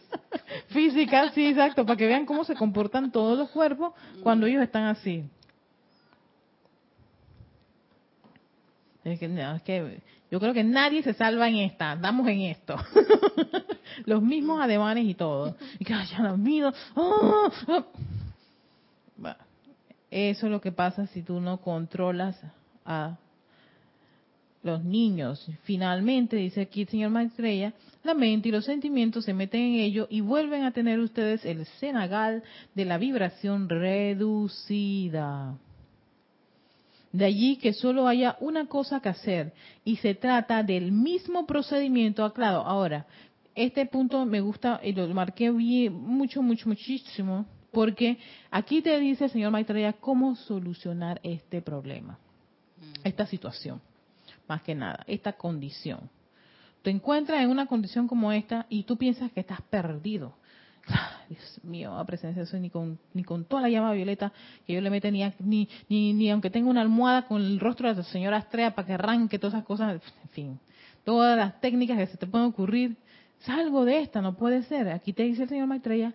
[0.70, 3.91] Física, sí, exacto, para que vean cómo se comportan todos los cuerpos
[4.24, 5.26] cuando ellos están así.
[9.04, 12.76] Es que, es que yo creo que nadie se salva en esta, damos en esto.
[14.06, 15.56] Los mismos ademanes y todo.
[15.80, 16.36] Y que, ya
[16.96, 17.52] ¡Ah!
[17.68, 19.38] ¡Ah!
[20.10, 22.42] Eso es lo que pasa si tú no controlas
[22.86, 23.18] a
[24.63, 25.50] los niños.
[25.63, 30.08] Finalmente, dice aquí el señor Maestrella, la mente y los sentimientos se meten en ello
[30.10, 35.58] y vuelven a tener ustedes el senagal de la vibración reducida.
[37.12, 42.24] De allí que solo haya una cosa que hacer y se trata del mismo procedimiento.
[42.24, 43.06] Aclaro, ahora,
[43.56, 48.17] este punto me gusta y lo marqué mucho, mucho, muchísimo, porque
[48.52, 52.20] aquí te dice el señor Maitreya cómo solucionar este problema,
[52.78, 53.08] mm.
[53.08, 53.82] esta situación,
[54.48, 56.10] más que nada, esta condición.
[56.84, 60.36] Te encuentras en una condición como esta y tú piensas que estás perdido
[61.30, 64.32] Dios mío, a presencia eso, ni con, ni con toda la llama violeta
[64.65, 67.95] que yo le mete, ni, ni, ni, aunque tenga una almohada con el rostro de
[67.95, 70.60] la señora Astrea para que arranque todas esas cosas, en fin,
[71.04, 72.97] todas las técnicas que se te pueden ocurrir,
[73.39, 74.89] salgo de esta, no puede ser.
[74.89, 76.13] Aquí te dice el señor Maitreya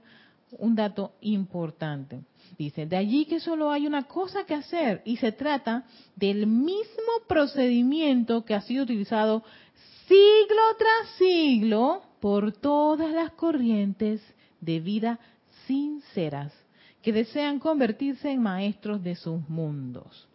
[0.58, 2.20] un dato importante.
[2.58, 5.84] Dice, de allí que solo hay una cosa que hacer y se trata
[6.16, 9.42] del mismo procedimiento que ha sido utilizado
[10.06, 14.22] siglo tras siglo por todas las corrientes
[14.62, 15.20] de vida
[15.66, 16.52] sinceras
[17.02, 20.28] que desean convertirse en maestros de sus mundos.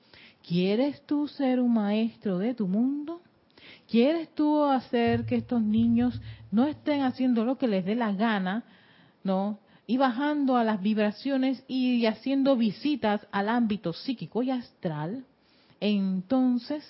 [0.48, 3.22] ¿Quieres tú ser un maestro de tu mundo?
[3.90, 8.64] ¿Quieres tú hacer que estos niños no estén haciendo lo que les dé la gana,
[9.24, 9.60] no?
[9.88, 15.26] Y bajando a las vibraciones y haciendo visitas al ámbito psíquico y astral.
[15.80, 16.84] Entonces,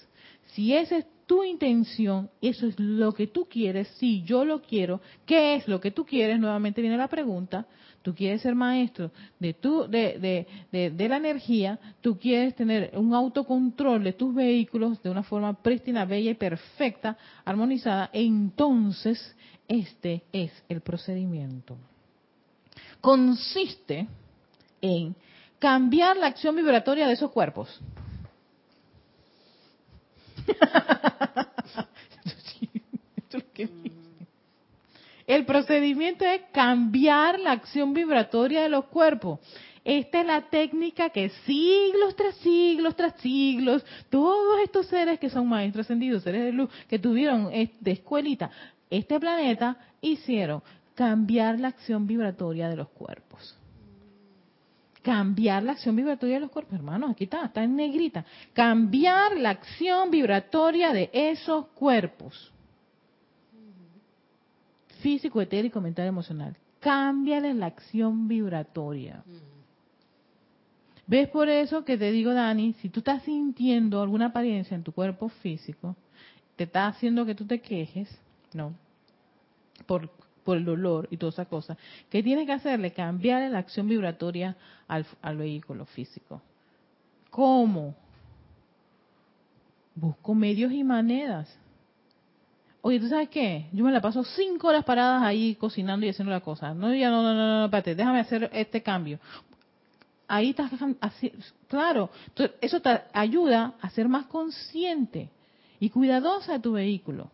[0.53, 5.01] si esa es tu intención, eso es lo que tú quieres, si yo lo quiero,
[5.25, 6.39] ¿qué es lo que tú quieres?
[6.39, 7.67] Nuevamente viene la pregunta.
[8.01, 13.13] Tú quieres ser maestro de, tu, de, de, de, la energía, tú quieres tener un
[13.13, 19.35] autocontrol de tus vehículos de una forma prístina, bella y perfecta, armonizada, entonces
[19.67, 21.75] este es el procedimiento.
[23.01, 24.07] Consiste
[24.79, 25.13] en
[25.59, 27.81] cambiar la acción vibratoria de esos cuerpos.
[35.27, 39.39] El procedimiento es cambiar la acción vibratoria de los cuerpos.
[39.83, 45.47] Esta es la técnica que siglos tras siglos tras siglos, todos estos seres que son
[45.47, 48.49] maestros ascendidos, seres de luz, que tuvieron de escuelita
[48.89, 50.61] este planeta, hicieron
[50.95, 53.56] cambiar la acción vibratoria de los cuerpos.
[55.07, 58.25] Cambiar la acción vibratoria de los cuerpos, hermanos, aquí está, está en negrita.
[58.51, 62.51] Cambiar la acción vibratoria de esos cuerpos.
[64.99, 66.57] Físico, etérico, mental, emocional.
[66.81, 69.23] Cámbiale la acción vibratoria.
[71.05, 74.91] ¿Ves por eso que te digo, Dani, si tú estás sintiendo alguna apariencia en tu
[74.91, 75.95] cuerpo físico,
[76.57, 78.09] te está haciendo que tú te quejes,
[78.53, 78.73] ¿no?
[79.85, 80.09] Por,
[80.47, 81.75] por el dolor y toda esa cosa.
[82.09, 82.93] ¿Qué tienes que hacerle?
[82.93, 84.55] Cambiarle la acción vibratoria
[84.87, 86.41] al, al vehículo físico.
[87.29, 87.93] ¿Cómo?
[89.93, 91.53] Busco medios y maneras.
[92.79, 93.67] Oye, ¿tú sabes qué?
[93.73, 96.73] Yo me la paso cinco horas paradas ahí cocinando y haciendo la cosa.
[96.73, 99.19] No, ya no, no, no, no, espérate, déjame hacer este cambio
[100.27, 101.31] ahí estás así,
[101.67, 102.09] claro,
[102.59, 105.29] eso te ayuda a ser más consciente
[105.79, 107.31] y cuidadosa de tu vehículo.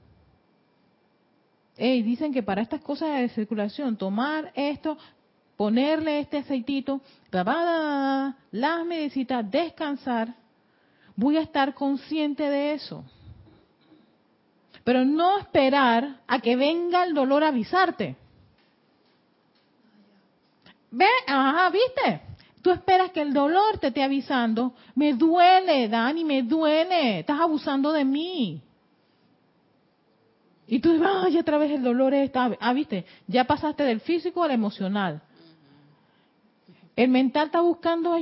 [1.76, 4.98] Hey, dicen que para estas cosas de circulación, tomar esto,
[5.58, 10.36] ponerle este aceitito, las medicitas, descansar,
[11.16, 13.04] voy a estar consciente de eso.
[14.84, 18.18] Pero no esperar a que venga el dolor a avisarte.
[20.92, 22.22] Ve, ajá, ¿viste?
[22.62, 24.74] Tú esperas que el dolor te esté avisando.
[24.96, 27.20] Me duele, Dani, me duele.
[27.20, 28.62] Estás abusando de mí.
[30.74, 32.50] Y tú dices, ay, otra vez el dolor está.
[32.60, 35.22] Ah, viste, ya pasaste del físico al emocional.
[36.96, 38.16] El mental está buscando,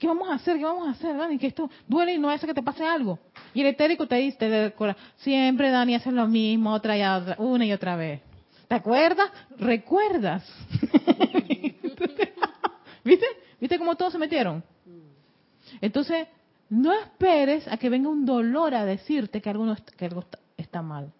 [0.00, 0.58] ¿qué vamos a hacer?
[0.58, 1.38] ¿Qué vamos a hacer, Dani?
[1.38, 3.20] Que esto duele y no hace que te pase algo.
[3.54, 4.74] Y el etérico te dice, te
[5.18, 8.22] siempre, Dani, hace lo mismo, otra y otra, una y otra vez.
[8.66, 9.30] ¿Te acuerdas?
[9.56, 10.52] ¿Recuerdas?
[13.04, 13.26] ¿Viste?
[13.60, 14.64] ¿Viste cómo todos se metieron?
[15.80, 16.26] Entonces,
[16.70, 20.24] no esperes a que venga un dolor a decirte que algo, que algo
[20.56, 21.12] está, mal.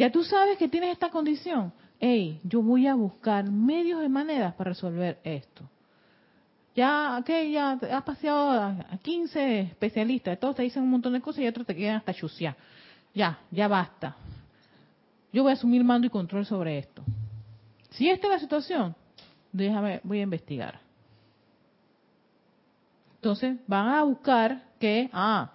[0.00, 1.74] Ya tú sabes que tienes esta condición.
[2.00, 5.68] Hey, yo voy a buscar medios y maneras para resolver esto.
[6.74, 11.42] Ya, ok, ya has paseado a 15 especialistas, todos te dicen un montón de cosas
[11.42, 12.56] y otros te quedan hasta chuciar.
[13.12, 14.16] Ya, ya basta.
[15.34, 17.02] Yo voy a asumir mando y control sobre esto.
[17.90, 18.96] Si esta es la situación,
[19.52, 20.80] déjame, voy a investigar.
[23.16, 25.52] Entonces van a buscar que, ah,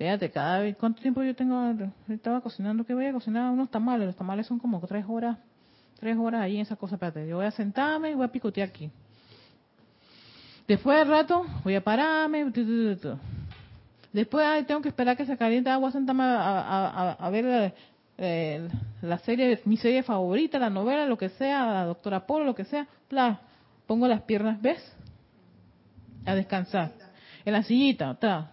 [0.00, 1.74] fíjate, cada vez, ¿cuánto tiempo yo tengo?
[2.08, 4.06] Estaba cocinando, que voy a cocinar unos tamales.
[4.06, 5.36] Los tamales son como tres horas,
[5.98, 6.94] tres horas ahí en esa cosa.
[6.94, 8.90] Espérate, yo voy a sentarme y voy a picotear aquí.
[10.66, 12.50] Después del rato, voy a pararme.
[14.10, 17.74] Después tengo que esperar que se caliente agua, sentarme a, ver
[19.02, 22.64] la, serie, mi serie favorita, la novela, lo que sea, la doctora Polo, lo que
[22.64, 22.88] sea.
[23.10, 23.42] Bla,
[23.86, 24.80] pongo las piernas, ¿ves?
[26.24, 26.92] A descansar
[27.44, 28.50] en la sillita, está.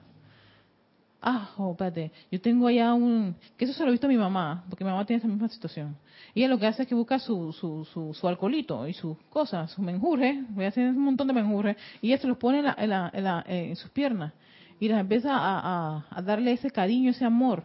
[1.30, 3.36] Ah, oh, espérate, yo tengo allá un...
[3.58, 5.50] Que eso se lo he visto a mi mamá, porque mi mamá tiene esa misma
[5.50, 5.98] situación.
[6.34, 9.18] Y ella lo que hace es que busca su, su, su, su alcoholito y sus
[9.30, 12.60] cosas, sus menjurjes, voy a hacer un montón de menjurjes, y ella se los pone
[12.60, 14.32] en, la, en, la, en, sus piernas.
[14.80, 17.62] Y las empieza a, a, darle ese cariño, ese amor.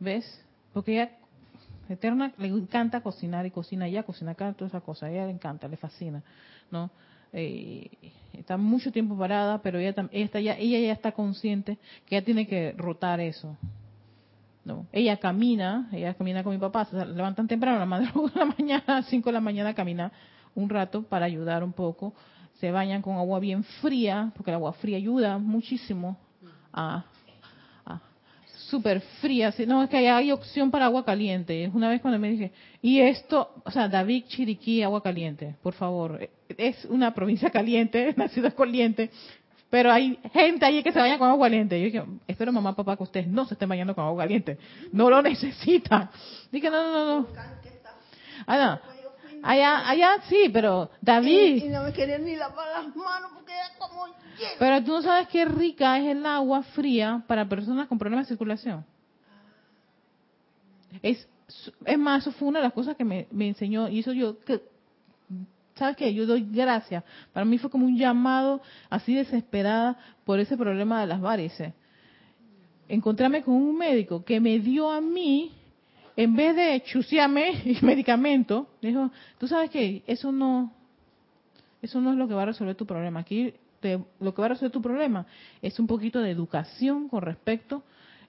[0.00, 0.44] ¿Ves?
[0.72, 1.12] Porque ella
[1.88, 5.30] Eterna le encanta cocinar y cocina ya, cocina acá, toda esa cosa, a ella le
[5.30, 6.24] encanta, le fascina,
[6.72, 6.90] ¿no?
[7.32, 7.90] Eh,
[8.32, 12.46] está mucho tiempo parada, pero ella, ella, ya, ella ya está consciente que ella tiene
[12.46, 13.56] que rotar eso.
[14.64, 18.98] No, ella camina, ella camina con mi papá, se levantan temprano, la madrugada, la mañana,
[18.98, 20.12] a 5 de la mañana camina
[20.54, 22.14] un rato para ayudar un poco,
[22.60, 26.16] se bañan con agua bien fría, porque el agua fría ayuda muchísimo
[26.72, 27.04] a,
[28.72, 29.52] súper fría.
[29.66, 31.70] No, es que hay opción para agua caliente.
[31.74, 36.26] Una vez cuando me dije, y esto, o sea, David Chiriquí, agua caliente, por favor.
[36.56, 39.10] Es una provincia caliente, una ciudad caliente,
[39.68, 41.78] pero hay gente ahí que se baña con agua caliente.
[41.78, 44.56] Yo dije, espero mamá, papá, que ustedes no se estén bañando con agua caliente.
[44.90, 46.08] No lo necesitan.
[46.50, 47.26] Dije, no, no, no, no.
[48.46, 48.91] Ah, no.
[49.42, 51.64] Allá, allá sí, pero David.
[51.64, 54.06] Y, no me querían ni lavar las manos porque era como
[54.58, 58.34] Pero tú no sabes qué rica es el agua fría para personas con problemas de
[58.34, 58.84] circulación.
[61.02, 61.28] Es,
[61.84, 64.38] es más, eso fue una de las cosas que me, me enseñó, y eso yo,
[64.40, 64.62] que,
[65.74, 66.14] ¿sabes qué?
[66.14, 67.02] Yo doy gracias.
[67.32, 71.72] Para mí fue como un llamado así desesperada por ese problema de las varices.
[72.88, 75.52] Encontrarme con un médico que me dio a mí
[76.22, 80.72] en vez de chuciarme y medicamento, dijo, tú sabes que eso no,
[81.80, 83.20] eso no es lo que va a resolver tu problema.
[83.20, 83.54] Aquí
[84.20, 85.26] lo que va a resolver tu problema
[85.60, 87.82] es un poquito de educación con respecto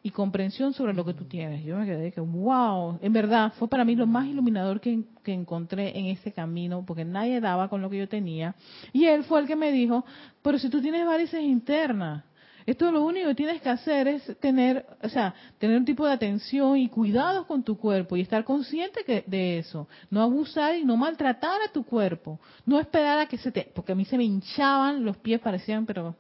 [0.06, 1.64] y comprensión sobre lo que tú tienes.
[1.64, 5.32] Yo me quedé que, wow, en verdad fue para mí lo más iluminador que, que
[5.32, 8.54] encontré en ese camino, porque nadie daba con lo que yo tenía.
[8.92, 10.04] Y él fue el que me dijo,
[10.42, 12.26] pero si tú tienes varices internas,
[12.66, 16.14] esto lo único que tienes que hacer es tener, o sea, tener un tipo de
[16.14, 19.88] atención y cuidados con tu cuerpo y estar consciente que, de eso.
[20.10, 22.40] No abusar y no maltratar a tu cuerpo.
[22.66, 25.86] No esperar a que se te, porque a mí se me hinchaban los pies, parecían,
[25.86, 26.16] pero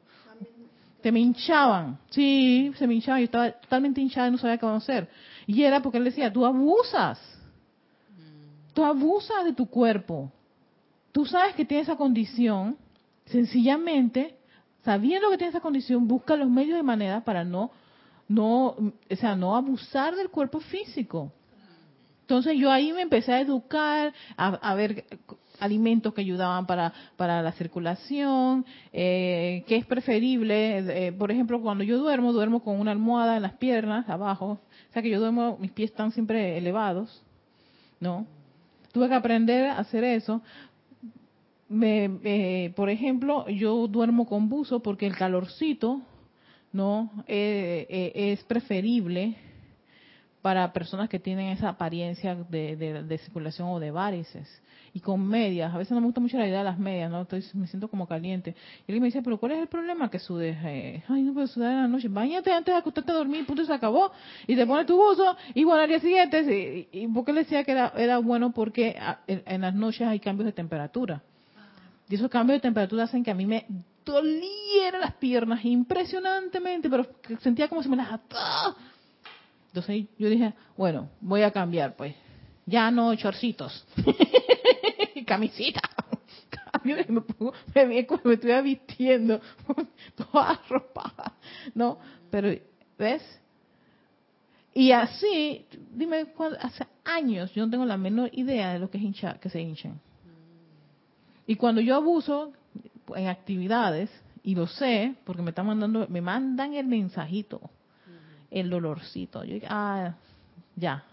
[1.01, 1.99] se me hinchaban.
[2.09, 3.19] Sí, se me hinchaban.
[3.21, 5.09] Yo estaba totalmente hinchada y no sabía qué hacer.
[5.47, 7.19] Y era porque él decía, tú abusas.
[8.73, 10.31] Tú abusas de tu cuerpo.
[11.11, 12.77] Tú sabes que tienes esa condición.
[13.25, 14.35] Sencillamente,
[14.83, 17.71] sabiendo que tienes esa condición, busca los medios de manera para no,
[18.27, 21.31] no, o sea, no abusar del cuerpo físico.
[22.21, 25.05] Entonces yo ahí me empecé a educar, a, a ver
[25.59, 31.83] alimentos que ayudaban para, para la circulación, eh, que es preferible, eh, por ejemplo, cuando
[31.83, 34.59] yo duermo, duermo con una almohada en las piernas, abajo,
[34.89, 37.23] o sea que yo duermo, mis pies están siempre elevados,
[37.99, 38.25] ¿no?
[38.91, 40.41] Tuve que aprender a hacer eso.
[41.73, 46.01] Me, por ejemplo, yo duermo con buzo porque el calorcito,
[46.71, 47.11] ¿no?
[47.27, 49.35] Eh, es preferible
[50.41, 54.61] para personas que tienen esa apariencia de, de circulación o de varices
[54.93, 55.73] y con medias.
[55.73, 57.21] A veces no me gusta mucho la idea de las medias, ¿no?
[57.21, 58.55] Entonces me siento como caliente.
[58.87, 60.55] Y él me dice, pero ¿cuál es el problema que sudes?
[60.63, 62.07] Eh, ay, no puedo sudar en la noche.
[62.09, 64.11] Báñate antes de acostarte a dormir, punto, se acabó.
[64.45, 67.71] Y te pones tu buzo y bueno, al día siguiente, y, porque él decía que
[67.71, 68.95] era, era bueno porque
[69.27, 71.23] en, las noches hay cambios de temperatura.
[72.09, 73.65] Y esos cambios de temperatura hacen que a mí me
[74.05, 77.07] dolieran las piernas impresionantemente, pero
[77.41, 78.75] sentía como si me las ataba.
[79.67, 82.15] Entonces yo dije, bueno, voy a cambiar pues.
[82.65, 83.85] Ya no chorcitos.
[85.25, 85.81] camisita.
[86.83, 89.41] me, me, me, estuviera vistiendo
[90.15, 91.33] toda ropa,
[91.73, 91.97] ¿no?
[92.29, 92.49] Pero,
[92.97, 93.23] ¿ves?
[94.73, 96.27] Y así, dime,
[96.59, 99.99] hace años yo no tengo la menor idea de lo que es que se hinchan.
[101.47, 102.51] Y cuando yo abuso
[103.15, 104.09] en actividades,
[104.43, 107.61] y lo sé, porque me están mandando, me mandan el mensajito,
[108.51, 109.43] el dolorcito.
[109.43, 110.15] Yo ah,
[110.75, 111.03] ya,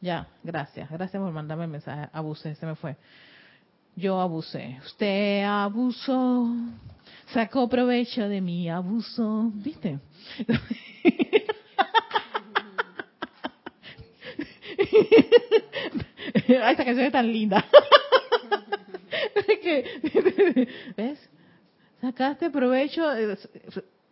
[0.00, 2.96] ya, gracias, gracias por mandarme el mensaje, abusé, se me fue
[3.96, 4.78] yo abusé.
[4.84, 6.48] Usted abusó,
[7.32, 9.98] sacó provecho de mi abuso, ¿viste?
[16.46, 17.64] Esta canción es tan linda.
[20.96, 21.30] ¿Ves?
[22.00, 23.02] Sacaste provecho.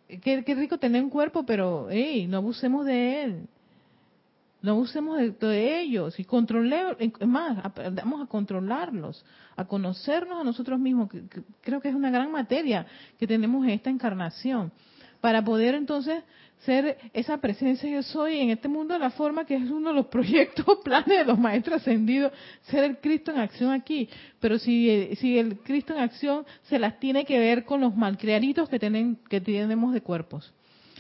[0.09, 3.49] Qué, qué rico tener un cuerpo, pero hey, no abusemos de él
[4.63, 6.97] no usemos de, ellos y controlemos,
[7.27, 9.25] más, aprendamos a controlarlos,
[9.57, 11.25] a conocernos a nosotros mismos, que,
[11.61, 12.87] creo que es una gran materia
[13.19, 14.73] que tenemos en esta encarnación,
[15.23, 16.23] para poder entonces
[16.67, 19.95] ser esa presencia yo soy en este mundo de la forma que es uno de
[19.95, 24.11] los proyectos, planes de los maestros ascendidos, ser el Cristo en acción aquí.
[24.41, 28.69] Pero si, si el Cristo en acción se las tiene que ver con los malcriaditos
[28.69, 30.53] que, tienen, que tenemos de cuerpos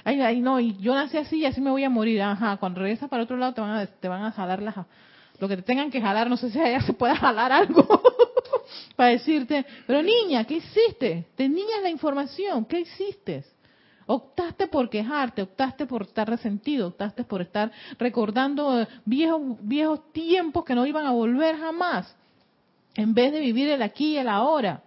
[0.05, 2.23] ay, ay, no, y yo nací así y así me voy a morir.
[2.23, 4.75] Ajá, cuando regresas para otro lado te van a, te van a jalar las,
[5.39, 7.87] lo que te tengan que jalar, no sé si allá se puede jalar algo
[8.97, 11.27] para decirte, pero niña, ¿qué hiciste?
[11.37, 11.51] Es
[11.83, 13.45] la información, ¿qué hiciste?
[14.07, 20.74] Optaste por quejarte, optaste por estar resentido, optaste por estar recordando viejos, viejos tiempos que
[20.74, 22.14] no iban a volver jamás,
[22.94, 24.82] en vez de vivir el aquí y el ahora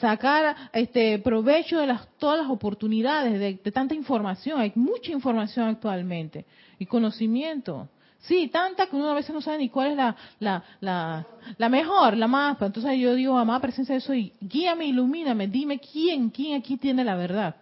[0.00, 4.60] sacar este provecho de las, todas las oportunidades de, tanta información.
[4.60, 6.44] Hay mucha información actualmente
[6.78, 7.88] y conocimiento.
[8.20, 11.68] Sí, tanta que uno a veces no sabe ni cuál es la, la, la, la
[11.68, 12.60] mejor, la más.
[12.60, 17.14] Entonces yo digo, amada presencia de soy, guíame, ilumíname, dime quién, quién aquí tiene la
[17.14, 17.56] verdad.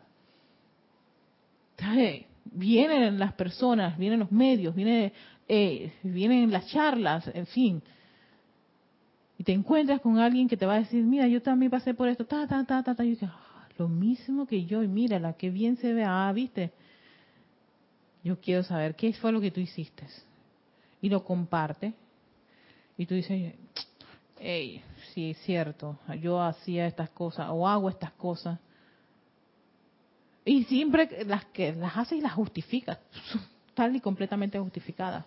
[2.44, 5.12] Vienen las personas, vienen los medios, vienen,
[5.48, 7.82] eh, vienen las charlas, en fin.
[9.38, 12.08] Y te encuentras con alguien que te va a decir, mira, yo también pasé por
[12.08, 15.50] esto, ta, ta, ta, ta, ta, y ah, lo mismo que yo, y mírala, qué
[15.50, 16.72] bien se ve, ah, viste,
[18.22, 20.06] yo quiero saber qué fue lo que tú hiciste.
[21.00, 21.92] Y lo comparte,
[22.96, 23.54] y tú dices,
[24.38, 28.58] hey, sí, es cierto, yo hacía estas cosas, o hago estas cosas.
[30.44, 32.98] Y siempre las que las haces y las justificas,
[33.74, 35.24] tal y completamente justificadas.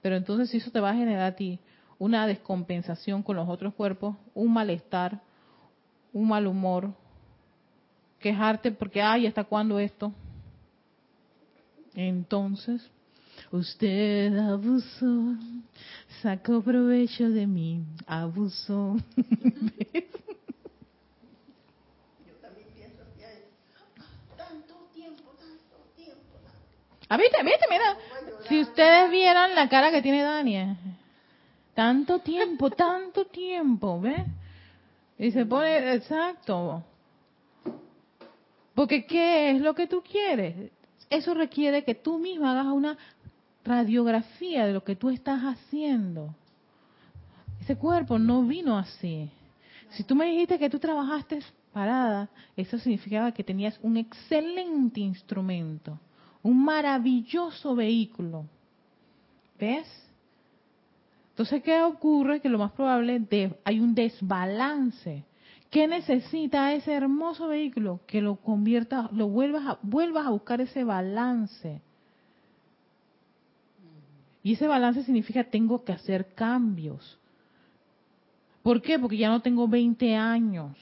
[0.00, 1.58] Pero entonces eso te va a generar a ti
[1.98, 5.20] una descompensación con los otros cuerpos, un malestar,
[6.12, 6.94] un mal humor,
[8.18, 10.12] quejarte porque, ay, ¿hasta cuándo esto?
[11.94, 12.88] Entonces,
[13.50, 15.36] usted abusó,
[16.22, 18.96] sacó provecho de mí, abusó.
[27.10, 27.96] Ah, viste, viste, mira.
[28.48, 30.76] Si ustedes vieran la cara que tiene Dania.
[31.74, 34.24] Tanto tiempo, tanto tiempo, ¿ves?
[35.18, 36.84] Y se pone, exacto.
[38.76, 40.70] Porque ¿qué es lo que tú quieres?
[41.10, 42.96] Eso requiere que tú misma hagas una
[43.64, 46.32] radiografía de lo que tú estás haciendo.
[47.60, 49.28] Ese cuerpo no vino así.
[49.90, 51.40] Si tú me dijiste que tú trabajaste
[51.72, 55.98] parada, eso significaba que tenías un excelente instrumento,
[56.42, 58.46] un maravilloso vehículo.
[59.58, 59.86] ¿Ves?
[61.30, 62.40] Entonces, ¿qué ocurre?
[62.40, 65.24] Que lo más probable de, hay un desbalance.
[65.70, 68.00] ¿Qué necesita ese hermoso vehículo?
[68.06, 71.80] Que lo convierta, lo vuelvas a, vuelvas a buscar ese balance.
[74.42, 77.18] Y ese balance significa tengo que hacer cambios.
[78.62, 78.98] ¿Por qué?
[78.98, 80.76] Porque ya no tengo 20 años.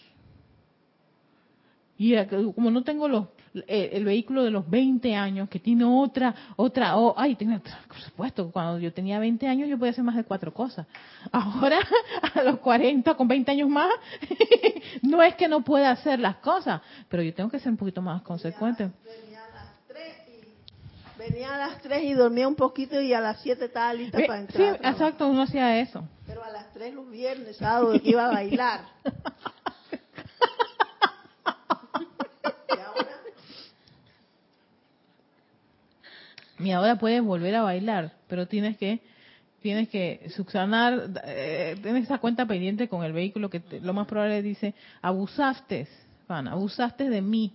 [1.97, 2.15] Y
[2.55, 3.27] como no tengo los,
[3.67, 7.99] eh, el vehículo de los 20 años, que tiene otra, otra, oh, ay, tiene, por
[7.99, 10.87] supuesto, cuando yo tenía 20 años yo podía hacer más de cuatro cosas.
[11.33, 11.79] Ahora,
[12.35, 13.91] a los 40, con 20 años más,
[15.03, 18.03] no es que no pueda hacer las cosas, pero yo tengo que ser un poquito
[18.03, 18.91] más consecuente.
[19.05, 23.21] Venía a las 3 y, venía a las 3 y dormía un poquito y a
[23.21, 24.79] las 7 estaba lista para Sí, entrar.
[24.79, 24.93] trabajar.
[24.93, 26.05] exacto, uno hacía eso.
[26.27, 28.81] Pero a las 3 los viernes, sábado, iba a bailar.
[32.69, 33.09] Y ahora,
[36.59, 39.01] Y ahora puedes volver a bailar, pero tienes que
[39.61, 44.07] tienes que subsanar, eh, tienes esa cuenta pendiente con el vehículo que te- lo más
[44.07, 45.89] probable dice, abusaste,
[46.29, 47.53] Juan, abusaste de mí.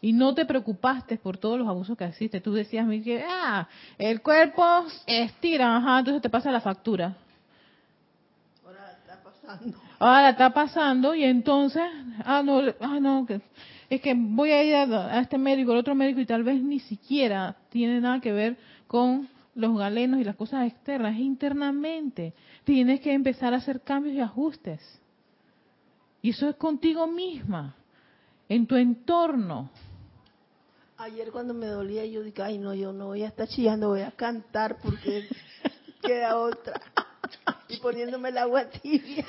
[0.00, 2.40] Y no te preocupaste por todos los abusos que hiciste.
[2.40, 3.66] Tú decías que, ah,
[3.98, 7.16] el cuerpo estira, ajá, entonces te pasa la factura.
[9.46, 9.78] Ahora está pasando.
[9.98, 11.82] Ahora está pasando y entonces,
[12.24, 13.40] ah, no, ah, no, que,
[13.88, 16.62] es que voy a ir a, a este médico, al otro médico y tal vez
[16.62, 22.34] ni siquiera tiene nada que ver con los galenos y las cosas externas, internamente.
[22.64, 24.80] Tienes que empezar a hacer cambios y ajustes.
[26.20, 27.74] Y eso es contigo misma,
[28.48, 29.70] en tu entorno.
[30.98, 34.00] Ayer cuando me dolía yo dije, ay no, yo no voy a estar chillando, voy
[34.00, 35.28] a cantar porque
[36.02, 36.80] queda otra.
[37.82, 39.24] Poniéndome el agua tibia.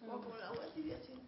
[0.00, 1.22] Como con el agua tibia siento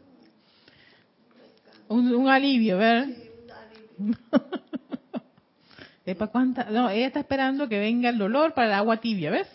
[1.88, 3.06] un Un, alivio, ¿ver?
[3.06, 4.18] sí, un alivio.
[6.30, 9.48] Cuánta- no, ella está esperando que venga el dolor para el agua tibia, ¿ves?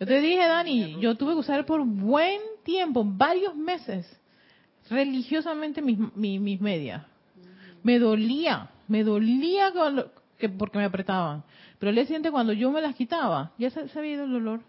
[0.00, 4.04] Yo te dije, Dani, yo tuve que usar por buen tiempo, varios meses,
[4.90, 7.04] religiosamente mis, mi- mis medias.
[7.84, 10.10] Me dolía, me dolía cuando-
[10.42, 11.44] que porque me apretaban.
[11.78, 14.60] Pero el día cuando yo me las quitaba, ya se, se había ido el dolor.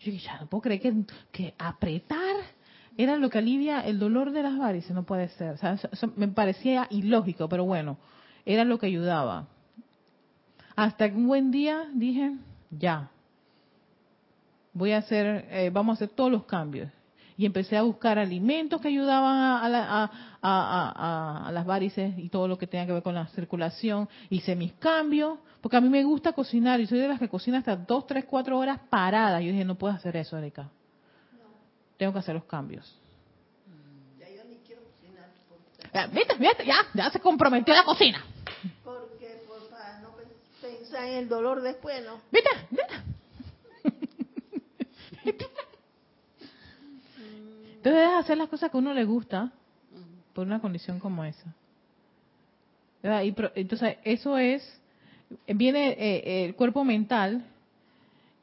[0.00, 0.94] Yo dije, ya no puedo creer que,
[1.32, 2.36] que apretar
[2.98, 5.56] era lo que alivia el dolor de las varices, no puede ser.
[6.16, 7.96] Me parecía ilógico, pero bueno,
[8.44, 9.48] era lo que ayudaba.
[10.76, 12.36] Hasta que un buen día dije,
[12.70, 13.10] ya,
[14.74, 16.90] voy a hacer, eh, vamos a hacer todos los cambios.
[17.36, 19.64] Y empecé a buscar alimentos que ayudaban a,
[20.04, 20.10] a
[20.46, 24.08] a- a- las varices y todo lo que tenga que ver con la circulación.
[24.30, 27.58] Hice mis cambios, porque a mí me gusta cocinar y soy de las que cocina
[27.58, 29.42] hasta dos, tres, cuatro horas paradas.
[29.42, 30.68] Yo dije, no puedo hacer eso, Erika.
[31.96, 32.94] Tengo que hacer los cambios.
[34.20, 36.34] Ya yo ni quiero cocinar porque, Ya, ¿Viste?
[36.38, 36.66] ¿Viste?
[36.66, 38.22] Ya, ya se comprometió la cocina.
[38.84, 40.28] porque por, para no pen-
[40.60, 42.20] pensar en el dolor después, ¿no?
[42.30, 42.50] ¿Viste?
[42.70, 42.94] ¿Viste?
[47.84, 49.52] Entonces debes hacer las cosas que a uno le gusta
[50.32, 51.54] por una condición como esa.
[53.02, 53.20] ¿Verdad?
[53.24, 54.80] Y pro- entonces eso es,
[55.46, 57.44] viene eh, el cuerpo mental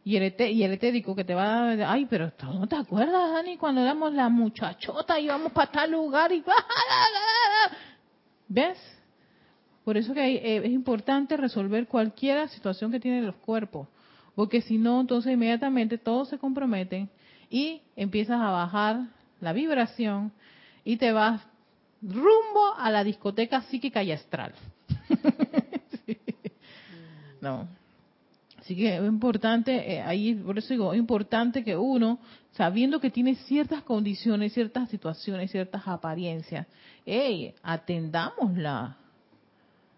[0.05, 2.75] y el, ete- y el etérico que te va a ay, pero ¿tú ¿no te
[2.75, 6.43] acuerdas, Dani, cuando éramos la muchachota y íbamos para tal lugar y...
[8.47, 8.77] ¿Ves?
[9.83, 13.87] Por eso que hay- eh, es importante resolver cualquier situación que tienen los cuerpos,
[14.35, 17.09] porque si no, entonces inmediatamente todos se comprometen
[17.49, 18.99] y empiezas a bajar
[19.41, 20.31] la vibración
[20.85, 21.41] y te vas
[22.01, 24.53] rumbo a la discoteca psíquica y astral.
[27.41, 27.67] No.
[28.59, 32.19] Así que es importante, eh, ahí por eso digo, es importante que uno,
[32.51, 36.67] sabiendo que tiene ciertas condiciones, ciertas situaciones, ciertas apariencias,
[37.03, 38.97] hey, atendámosla,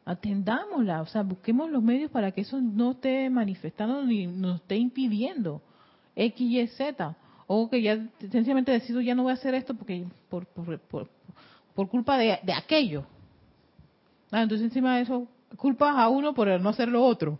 [0.05, 4.77] atendámosla, o sea, busquemos los medios para que eso no esté manifestando ni nos esté
[4.77, 5.61] impidiendo
[6.15, 7.17] X, Y, Z,
[7.55, 11.09] o que ya sencillamente decido ya no voy a hacer esto porque por, por, por,
[11.75, 13.05] por culpa de, de aquello.
[14.31, 15.27] Ah, entonces encima de eso,
[15.57, 17.37] culpas a uno por no hacer lo otro.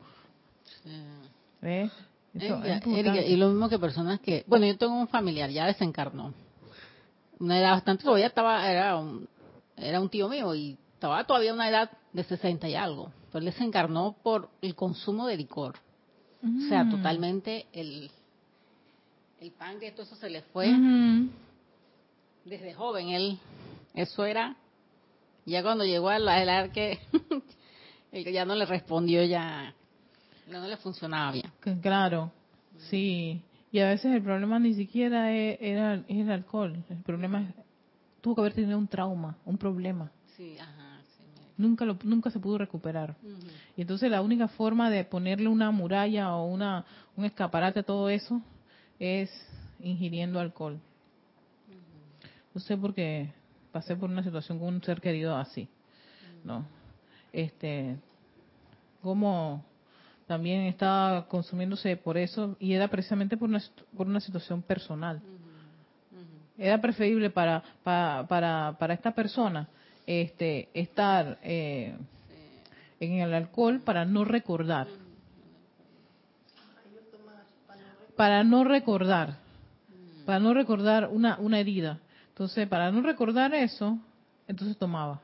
[2.97, 6.33] Erika, y lo mismo que personas que, bueno, yo tengo un familiar, ya desencarnó.
[7.39, 9.27] Una edad bastante, todavía estaba, era un-
[9.75, 13.11] era un tío mío y estaba todavía una edad de 60 y algo.
[13.31, 15.75] Pero él desencarnó por el consumo de licor.
[16.43, 16.91] O sea, Mm.
[16.91, 18.11] totalmente el,
[19.43, 20.69] el pan que todo eso se le fue
[22.45, 23.09] desde joven.
[23.09, 23.37] Él,
[23.93, 24.55] eso era,
[25.45, 26.99] ya cuando llegó al al arque,
[28.11, 29.73] el que ya no le respondió, ya
[30.49, 31.51] ya no le funcionaba bien.
[31.81, 32.31] Claro,
[32.89, 33.41] sí.
[33.71, 36.81] Y a veces el problema ni siquiera e- era el alcohol.
[36.89, 37.47] El problema es,
[38.21, 40.09] tuvo que haber tenido un trauma, un problema.
[40.37, 41.23] Sí, ajá, sí.
[41.57, 43.15] Nunca lo, nunca se pudo recuperar.
[43.75, 46.85] Y entonces la única forma de ponerle una muralla o una
[47.17, 48.41] un escaparate a todo eso
[48.99, 49.29] es
[49.79, 50.79] ingiriendo alcohol.
[52.53, 53.29] No sé por qué
[53.71, 55.67] pasé por una situación con un ser querido así.
[56.43, 56.65] ¿No?
[57.31, 57.97] Este
[59.01, 59.63] como
[60.27, 63.61] también estaba consumiéndose por eso y era precisamente por una,
[63.95, 65.21] por una situación personal.
[66.57, 69.67] Era preferible para, para, para, para esta persona
[70.05, 71.95] este, estar eh,
[72.99, 74.87] en el alcohol para no recordar.
[78.23, 79.35] Para no recordar.
[80.25, 81.99] Para no recordar una, una herida.
[82.29, 83.99] Entonces, para no recordar eso,
[84.47, 85.19] entonces tomaba.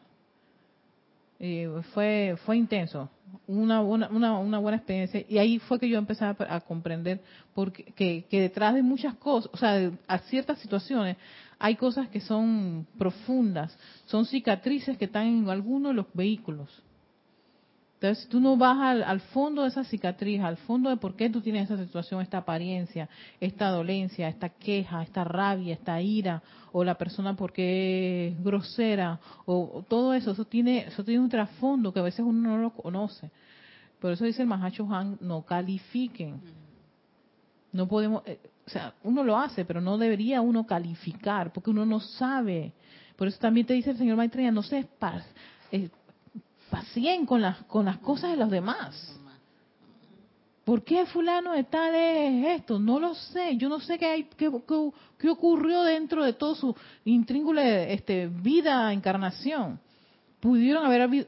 [1.39, 3.09] Y fue fue intenso,
[3.47, 5.23] una, buena- una, una buena experiencia.
[5.29, 7.21] Y ahí fue que yo empecé a, comprender
[7.55, 11.15] porque, que, detrás de muchas cosas, o sea, a ciertas situaciones,
[11.57, 13.77] hay cosas que son profundas,
[14.07, 16.69] son cicatrices que están en alguno de los vehículos.
[18.01, 21.29] Entonces, tú no vas al, al fondo de esa cicatriz, al fondo de por qué
[21.29, 23.09] tú tienes esa situación, esta apariencia,
[23.41, 26.41] esta dolencia, esta queja, esta rabia, esta ira,
[26.71, 31.91] o la persona porque es grosera, o, todo eso, eso tiene, eso tiene un trasfondo
[31.91, 33.31] que a veces uno no lo conoce.
[33.99, 36.39] Por eso dice el Mahacho Han, no califiquen.
[37.73, 41.85] No podemos, eh, o sea, uno lo hace, pero no debería uno calificar, porque uno
[41.85, 42.71] no sabe.
[43.17, 45.21] Por eso también te dice el señor Maitreya, no se espa-
[45.73, 45.89] eh,
[46.69, 49.15] pacien con las, con las cosas de los demás.
[50.63, 52.77] ¿Por qué fulano de tal es esto?
[52.79, 53.57] No lo sé.
[53.57, 58.27] Yo no sé qué, hay, qué, qué- qué ocurrió dentro de todo su intríngulo este,
[58.27, 59.79] vida, encarnación.
[60.39, 61.27] Pudieron haber habido,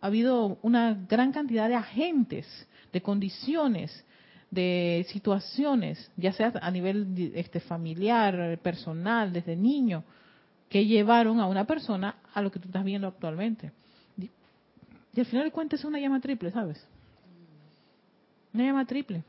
[0.00, 2.46] habido una gran cantidad de agentes,
[2.92, 4.04] de condiciones,
[4.50, 10.02] de situaciones, ya sea a nivel este, familiar, personal, desde niño,
[10.70, 13.70] que llevaron a una persona a lo que tú estás viendo actualmente.
[15.14, 16.84] Y al final de cuentas es una llama triple, ¿sabes?
[18.54, 19.22] Una llama triple.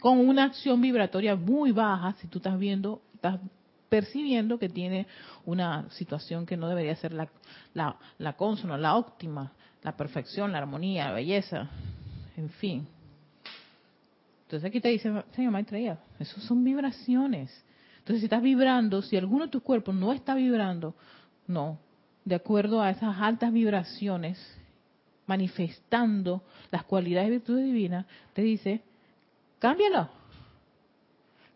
[0.00, 3.40] Con una acción vibratoria muy baja, si tú estás viendo, estás
[3.88, 5.06] percibiendo que tiene
[5.44, 7.28] una situación que no debería ser la,
[7.74, 9.52] la, la consona, la óptima,
[9.82, 11.68] la perfección, la armonía, la belleza,
[12.36, 12.86] en fin.
[14.42, 17.64] Entonces aquí te dice, señor Maitreya, eso son vibraciones.
[17.98, 20.94] Entonces si estás vibrando, si alguno de tus cuerpos no está vibrando,
[21.46, 21.78] no,
[22.26, 24.36] de acuerdo a esas altas vibraciones,
[25.26, 28.04] manifestando las cualidades y virtudes divinas,
[28.34, 28.82] te dice,
[29.60, 30.08] cámbialo.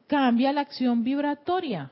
[0.06, 1.90] Cambia la acción vibratoria.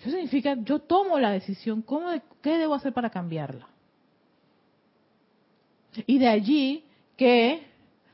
[0.00, 3.66] Eso significa, yo tomo la decisión, ¿cómo de- ¿qué debo hacer para cambiarla?
[6.06, 6.84] Y de allí
[7.16, 7.66] que,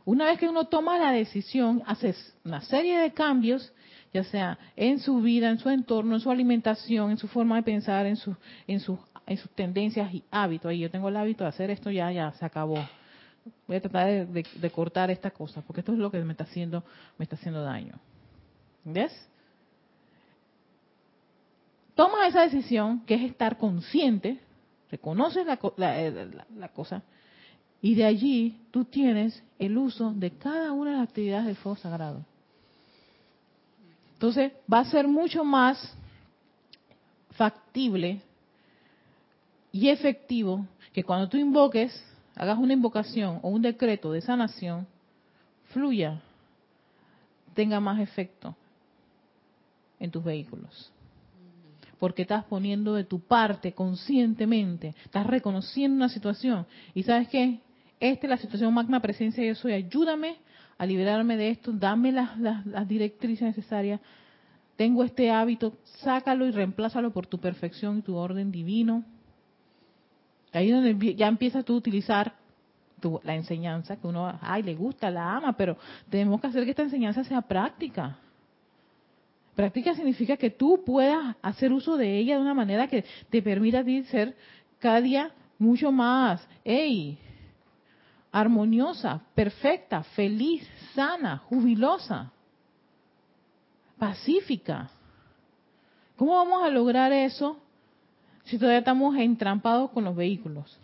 [0.07, 3.71] una vez que uno toma la decisión, haces una serie de cambios,
[4.15, 7.65] ya sea en su vida, en su entorno, en su alimentación, en su forma de
[7.65, 8.35] pensar, en, su,
[8.69, 8.97] en, sus,
[9.27, 10.73] en sus tendencias y hábitos.
[10.73, 12.79] Y yo tengo el hábito de hacer esto, ya, ya, se acabó.
[13.67, 16.45] Voy a tratar de, de- cortar esta cosa, porque esto es lo que me está
[16.45, 16.85] haciendo,
[17.19, 17.95] me está haciendo daño.
[18.85, 19.13] ¿Ves?
[21.97, 24.39] Toma esa decisión, que es estar consciente,
[24.91, 27.03] reconoces la, la- eh, la- la cosa,
[27.83, 31.77] y de allí tú tienes el uso de cada una de las actividades del fuego
[31.77, 32.25] sagrado.
[34.25, 35.77] Entonces va a ser mucho más
[37.33, 38.23] factible
[39.71, 41.93] y efectivo que cuando tú invoques,
[42.35, 44.87] hagas una invocación o un decreto de sanación,
[45.65, 46.23] fluya,
[47.53, 48.57] tenga más efecto
[50.01, 50.91] en tus vehículos.
[51.99, 56.67] Porque estás poniendo de tu parte conscientemente, estás reconociendo una situación.
[56.95, 57.61] ¿Y sabes qué?
[58.01, 59.75] Esta es la situación magna presencia yo soy.
[59.75, 60.39] Ayúdame
[60.79, 64.01] a liberarme de esto, dame las, directrices necesarias.
[64.77, 69.05] Tengo este hábito, sácalo y reemplázalo por tu perfección y tu orden divino.
[70.53, 72.35] Ahí es donde ya empiezas tú a utilizar
[73.01, 75.77] tu- la enseñanza que uno, ay, le gusta, la ama, pero
[76.11, 78.19] tenemos que hacer que esta enseñanza sea práctica.
[79.55, 83.85] Práctica significa que tú puedas hacer uso de ella de una manera que te permita
[83.85, 84.37] ti ser
[84.81, 87.17] cada día mucho más, hey,
[88.35, 92.33] armoniosa, perfecta, feliz, sana, jubilosa,
[93.97, 94.91] pacífica.
[96.17, 97.61] ¿Cómo vamos a lograr eso?
[98.45, 100.79] si todavía estamos entrampados con los vehículos,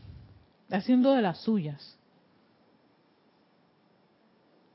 [0.70, 1.98] haciendo de las suyas?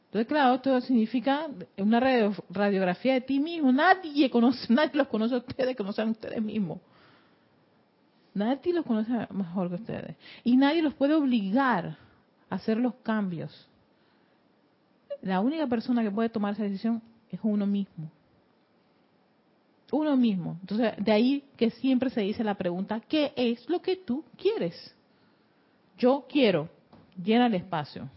[0.08, 1.48] Entonces, claro, esto significa
[1.78, 2.00] una
[2.50, 3.72] radiografía de ti mismo.
[3.72, 6.80] Nadie conoce, nadie los conoce a ustedes, conocen a ustedes mismos.
[8.36, 10.16] Nadie los conoce mejor que ustedes.
[10.44, 11.98] Y nadie los puede obligar
[12.50, 13.68] hacer los cambios.
[15.22, 18.12] La única persona que puede tomar esa decisión es uno mismo.
[19.92, 20.58] Uno mismo.
[20.62, 24.96] Entonces, de ahí que siempre se dice la pregunta, ¿qué es lo que tú quieres?
[25.98, 26.70] Yo quiero.
[27.24, 28.10] Llena el espacio.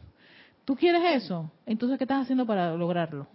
[0.64, 1.50] ¿Tú quieres eso?
[1.66, 3.26] Entonces, ¿qué estás haciendo para lograrlo?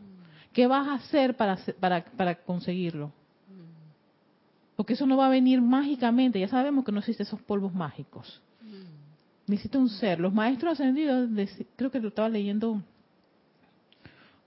[0.52, 3.12] ¿Qué vas a hacer para, para, para conseguirlo?
[4.76, 6.40] Porque eso no va a venir mágicamente.
[6.40, 8.42] Ya sabemos que no existen esos polvos mágicos.
[9.48, 10.20] Necesita un ser.
[10.20, 11.30] Los maestros ascendidos,
[11.76, 12.82] creo que lo estaba leyendo,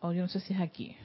[0.01, 0.97] o yo no sé si es aquí,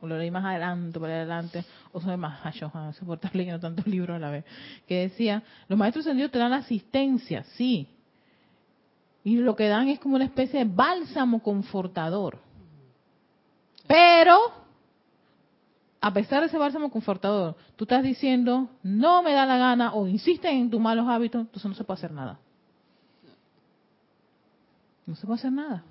[0.00, 3.34] o lo leí más adelante, por adelante, o soy más yo, no sé por estar
[3.34, 4.44] leyendo tantos libros a la vez,
[4.86, 7.88] que decía, los maestros ascendidos te dan asistencia, sí,
[9.24, 12.38] y lo que dan es como una especie de bálsamo confortador.
[13.86, 14.36] Pero,
[15.98, 20.06] a pesar de ese bálsamo confortador, tú estás diciendo, no me da la gana o
[20.06, 22.38] insisten en tus malos hábitos, entonces no se puede hacer nada.
[25.06, 25.84] No se puede hacer nada.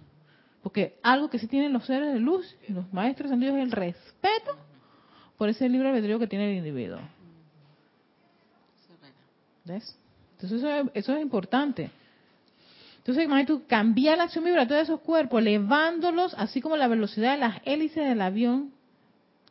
[0.61, 3.63] Porque algo que sí tienen los seres de luz y los maestros en Dios es
[3.63, 4.57] el respeto
[5.37, 6.99] por ese libre albedrío que tiene el individuo.
[9.65, 9.97] ¿Ves?
[10.35, 11.91] Entonces eso eso es importante.
[13.03, 17.39] Entonces, imagínate cambiar la acción vibratoria de esos cuerpos, elevándolos, así como la velocidad de
[17.39, 18.71] las hélices del avión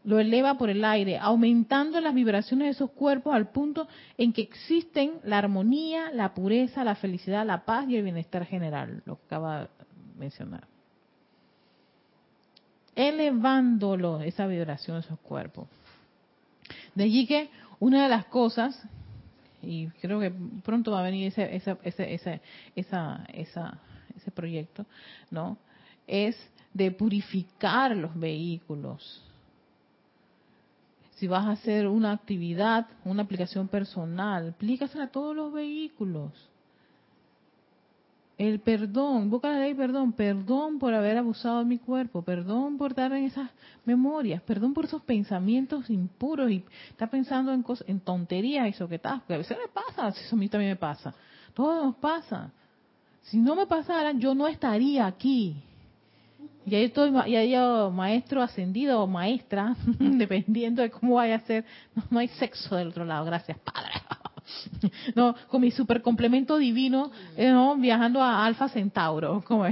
[0.05, 3.86] lo eleva por el aire, aumentando las vibraciones de esos cuerpos al punto
[4.18, 9.03] en que existen la armonía, la pureza, la felicidad, la paz y el bienestar general,
[9.07, 9.68] lo que acaba de
[10.18, 10.66] mencionar.
[12.94, 15.68] Elevándolo, esa vibración de esos cuerpos.
[16.94, 17.48] De allí que
[17.78, 18.80] una de las cosas
[19.62, 20.32] y creo que
[20.64, 22.40] pronto va a venir ese, ese, ese, ese,
[22.74, 23.78] esa, esa,
[24.16, 24.84] ese proyecto,
[25.30, 25.57] ¿no?
[26.07, 26.36] Es
[26.74, 29.22] de purificar los vehículos.
[31.23, 36.33] Si vas a hacer una actividad, una aplicación personal, aplícasela a todos los vehículos.
[38.37, 42.97] El perdón, boca de ley perdón, perdón por haber abusado de mi cuerpo, perdón por
[42.97, 43.49] dar en esas
[43.85, 49.20] memorias, perdón por esos pensamientos impuros y estar pensando en cosas, en tonterías y soquetas,
[49.20, 51.14] porque a veces me pasa, eso a mí también me pasa,
[51.55, 52.51] todo nos pasa.
[53.20, 55.62] Si no me pasara, yo no estaría aquí.
[56.65, 61.65] Y ahí estoy, ya yo maestro ascendido o maestra, dependiendo de cómo vaya a ser.
[61.95, 63.93] No, no hay sexo del otro lado, gracias, Padre.
[65.15, 69.65] no, con mi super complemento divino, eh, viajando a Alfa Centauro, como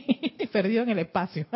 [0.52, 1.46] perdido en el espacio.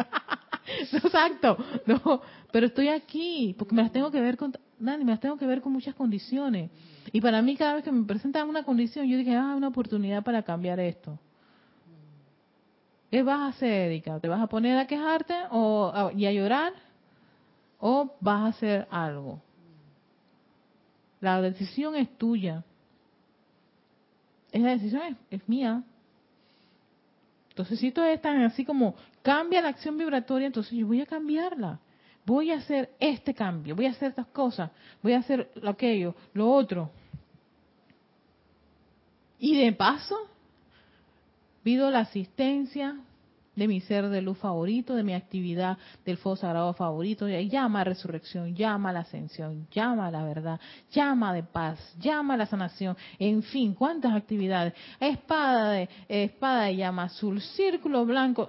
[0.92, 2.20] exacto, no,
[2.50, 5.60] pero estoy aquí porque me las tengo que ver con, me las tengo que ver
[5.60, 6.70] con muchas condiciones.
[7.12, 10.22] Y para mí cada vez que me presentan una condición, yo dije, ah, una oportunidad
[10.22, 11.18] para cambiar esto.
[13.12, 14.18] ¿Qué vas a hacer, Erika?
[14.20, 16.72] ¿Te vas a poner a quejarte o y a llorar?
[17.78, 19.38] ¿O vas a hacer algo?
[21.20, 22.64] La decisión es tuya.
[24.50, 25.82] Esa decisión es, mía.
[27.50, 31.80] Entonces, si todos están así como cambia la acción vibratoria, entonces yo voy a cambiarla.
[32.24, 34.70] Voy a hacer este cambio, voy a hacer estas cosas,
[35.02, 36.90] voy a hacer aquello, lo otro.
[39.38, 40.16] Y de paso,
[41.62, 42.96] pido la asistencia
[43.54, 47.84] de mi ser de luz favorito, de mi actividad del fuego sagrado favorito, llama a
[47.84, 50.60] resurrección, llama a la ascensión, llama a la verdad,
[50.90, 56.76] llama de paz, llama a la sanación, en fin, cuántas actividades, espada de espada de
[56.76, 58.48] llama azul, círculo blanco,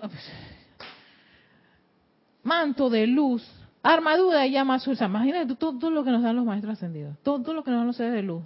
[2.43, 3.45] manto de luz,
[3.81, 7.63] armadura de llama azul, imagínate todo, lo que nos dan los maestros ascendidos, todo, lo
[7.63, 8.43] que nos dan los seres de luz,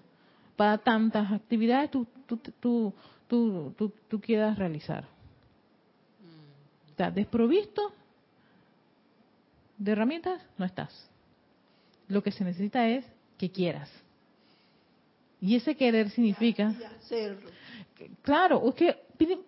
[0.56, 2.94] para tantas actividades tú, tú, tú,
[3.28, 3.74] tú,
[4.08, 5.06] tú quieras realizar
[6.98, 7.94] sea, desprovisto
[9.78, 11.10] de herramientas, no estás.
[12.08, 13.06] Lo que se necesita es
[13.38, 13.90] que quieras.
[15.40, 16.74] Y ese querer significa...
[18.22, 18.96] Claro, es que,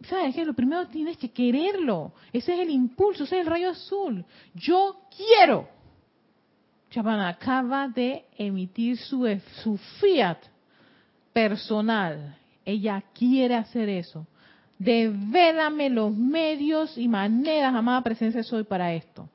[0.07, 0.45] ¿sabes qué?
[0.45, 2.13] Lo primero tienes que quererlo.
[2.31, 4.23] Ese es el impulso, ese es el rayo azul.
[4.53, 5.67] Yo quiero.
[6.91, 9.25] Chapan acaba de emitir su,
[9.63, 10.39] su fiat
[11.33, 12.38] personal.
[12.69, 14.27] Ella quiere hacer eso.
[14.77, 19.27] Devélame los medios y maneras, amada presencia soy para esto.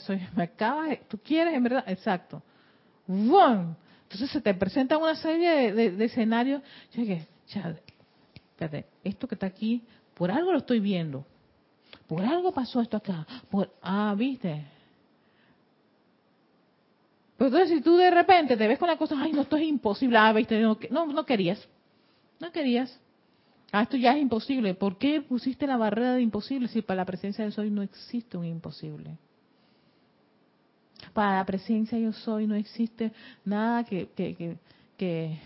[0.00, 2.42] Soy, me acabas, tú quieres, en verdad, exacto.
[3.08, 6.62] Entonces se te presenta una serie de, escenarios.
[6.92, 7.26] Yo dije,
[8.50, 9.82] espérate, esto que está aquí,
[10.14, 11.24] por algo lo estoy viendo.
[12.06, 13.26] Por algo pasó esto acá.
[13.50, 14.66] Por, ah, viste.
[17.44, 19.64] Pero entonces si tú de repente te ves con la cosa, ay, no, esto es
[19.64, 21.62] imposible, ah, viste, no, no, querías,
[22.40, 22.98] no querías.
[23.70, 24.72] Ah, esto ya es imposible.
[24.72, 28.38] ¿Por qué pusiste la barrera de imposible si para la presencia de soy no existe
[28.38, 29.18] un imposible?
[31.12, 33.12] Para la presencia yo soy no existe
[33.44, 34.56] nada que, que, que,
[34.96, 35.38] que,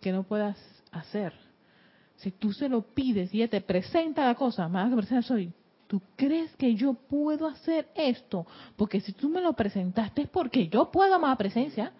[0.00, 0.56] que no puedas
[0.92, 1.34] hacer.
[2.16, 5.52] Si tú se lo pides y ella te presenta la cosa, más que presencia soy,
[5.86, 8.46] ¿tú crees que yo puedo hacer esto?
[8.76, 11.92] Porque si tú me lo presentaste es porque yo puedo, más presencia.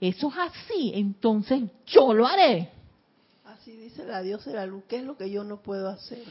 [0.00, 2.70] Eso es así, entonces yo lo haré.
[3.44, 4.84] Así dice la diosa de la luz.
[4.88, 6.22] ¿Qué es lo que yo no puedo hacer?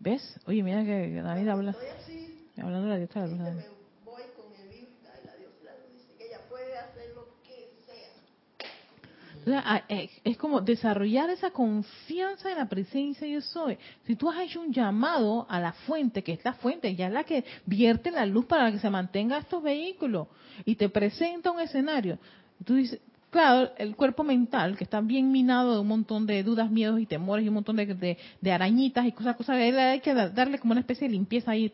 [0.00, 0.38] ¿Ves?
[0.46, 1.70] Oye, mira que David habla.
[2.02, 3.38] Así, Hablando de la diosa de la luz.
[3.42, 3.64] me David.
[4.04, 7.14] voy con el libro y la diosa de la luz dice que ella puede hacer
[7.14, 9.33] lo que sea.
[9.46, 13.76] Eh, es como desarrollar esa confianza en la presencia yo soy.
[14.06, 17.12] Si tú has hecho un llamado a la fuente, que es la fuente, ya es
[17.12, 20.28] la que vierte la luz para que se mantenga estos vehículos,
[20.64, 22.18] y te presenta un escenario,
[22.64, 23.00] tú dices,
[23.34, 27.06] claro, el cuerpo mental, que está bien minado de un montón de dudas, miedos y
[27.06, 30.70] temores y un montón de, de- arañitas y cosas, cosas, hay que da- darle como
[30.70, 31.72] una especie de limpieza ahí.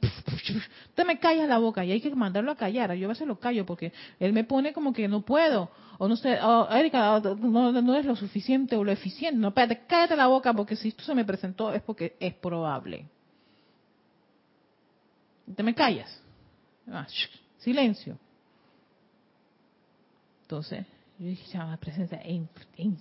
[0.94, 2.94] Te me callas la boca y hay que mandarlo a callar.
[2.94, 5.70] Yo a veces lo callo porque él me pone como que no puedo.
[5.98, 9.38] O no sé, oh, Erika, no, no es lo suficiente o lo eficiente.
[9.38, 13.04] No, espérate, cállate la boca porque si esto se me presentó es porque es probable.
[15.54, 16.22] Te me callas.
[16.90, 17.06] Ah,
[17.58, 18.16] silencio.
[20.42, 20.86] Entonces,
[21.20, 22.48] yo dije, la presencia, ey,
[22.78, 22.94] ey,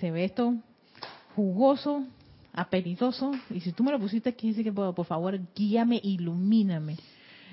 [0.00, 0.54] se ve esto
[1.36, 2.04] jugoso,
[2.54, 6.96] apetitoso, y si tú me lo pusiste aquí, dice que por, favor, guíame, ilumíname.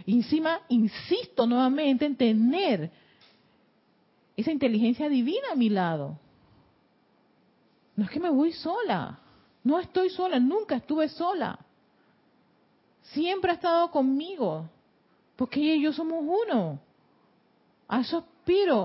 [0.07, 2.89] Encima, insisto nuevamente en tener
[4.37, 6.17] esa inteligencia divina a mi lado.
[7.97, 9.19] No es que me voy sola,
[9.61, 11.59] no estoy sola, nunca estuve sola.
[13.01, 14.69] Siempre ha estado conmigo,
[15.35, 16.79] porque ella y yo somos uno.
[17.89, 18.25] A eso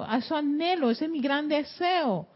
[0.07, 2.27] a eso anhelo, ese es mi gran deseo.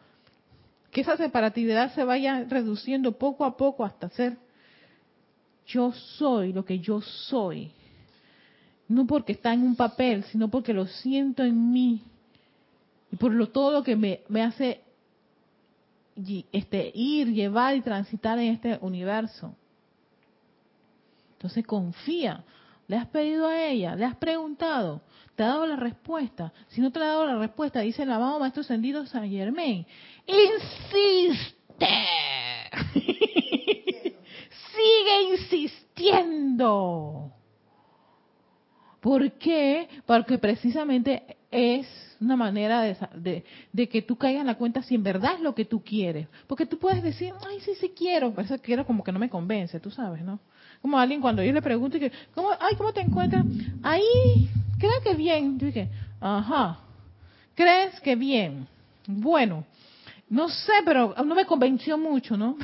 [0.91, 4.37] Que esa separatividad se vaya reduciendo poco a poco hasta ser
[5.67, 7.71] yo soy lo que yo soy.
[8.89, 12.03] No porque está en un papel, sino porque lo siento en mí.
[13.13, 14.81] Y por lo todo lo que me, me hace
[16.53, 19.55] este, ir, llevar y transitar en este universo.
[21.35, 22.45] Entonces confía.
[22.89, 25.01] Le has pedido a ella, le has preguntado,
[25.41, 26.53] te ha dado la respuesta.
[26.69, 29.87] Si no te ha dado la respuesta, dice el amado Maestro Ascendido San Germain,
[30.27, 31.89] insiste.
[34.75, 37.33] Sigue insistiendo.
[39.01, 39.89] ¿Por qué?
[40.05, 41.87] Porque precisamente es
[42.21, 45.55] una manera de, de que tú caigas en la cuenta si en verdad es lo
[45.55, 46.29] que tú quieres.
[46.49, 49.31] Porque tú puedes decir, ay, sí, sí quiero, pero eso quiero como que no me
[49.31, 50.39] convence, tú sabes, ¿no?
[50.83, 53.47] Como alguien cuando yo le pregunto, y que, ¿cómo, ay, ¿cómo te encuentras?
[53.83, 55.59] Ahí, creo que bien.
[55.59, 55.89] Yo dije,
[56.21, 56.81] ajá,
[57.55, 58.67] ¿crees que bien?
[59.07, 59.65] Bueno,
[60.31, 62.57] no sé, pero no me convenció mucho, ¿no?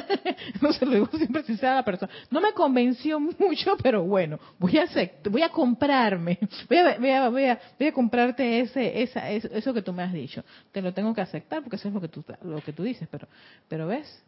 [0.60, 2.12] no se lo digo siempre si sea la persona.
[2.30, 6.38] No me convenció mucho, pero bueno, voy a acect- voy a comprarme,
[6.68, 10.44] voy a, voy a, voy a, comprarte ese, esa, eso, que tú me has dicho.
[10.70, 13.08] Te lo tengo que aceptar porque eso es lo que tú, lo que tú dices,
[13.10, 13.26] pero,
[13.68, 14.22] pero ves.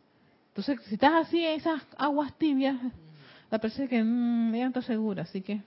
[0.49, 2.77] Entonces, si estás así en esas aguas tibias,
[3.53, 5.61] la persona que mm, ella no está segura, así que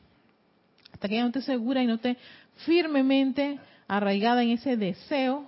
[0.97, 2.17] hasta que ella no esté segura y no esté
[2.65, 5.45] firmemente arraigada en ese deseo,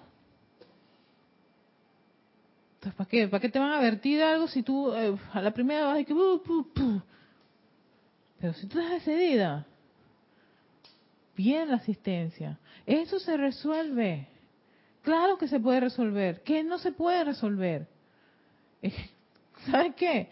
[2.75, 3.27] entonces, ¿para qué?
[3.27, 6.03] ¿Para qué te van a vertir algo si tú eh, a la primera vas a
[6.03, 6.13] que...
[6.13, 7.01] "Uh, pu, pu"?
[8.39, 9.65] Pero si tú estás decidida,
[11.35, 12.59] bien la asistencia.
[12.85, 14.27] Eso se resuelve.
[15.01, 16.43] Claro que se puede resolver.
[16.43, 17.87] ¿Qué no se puede resolver?
[19.71, 20.29] ¿Sabes qué?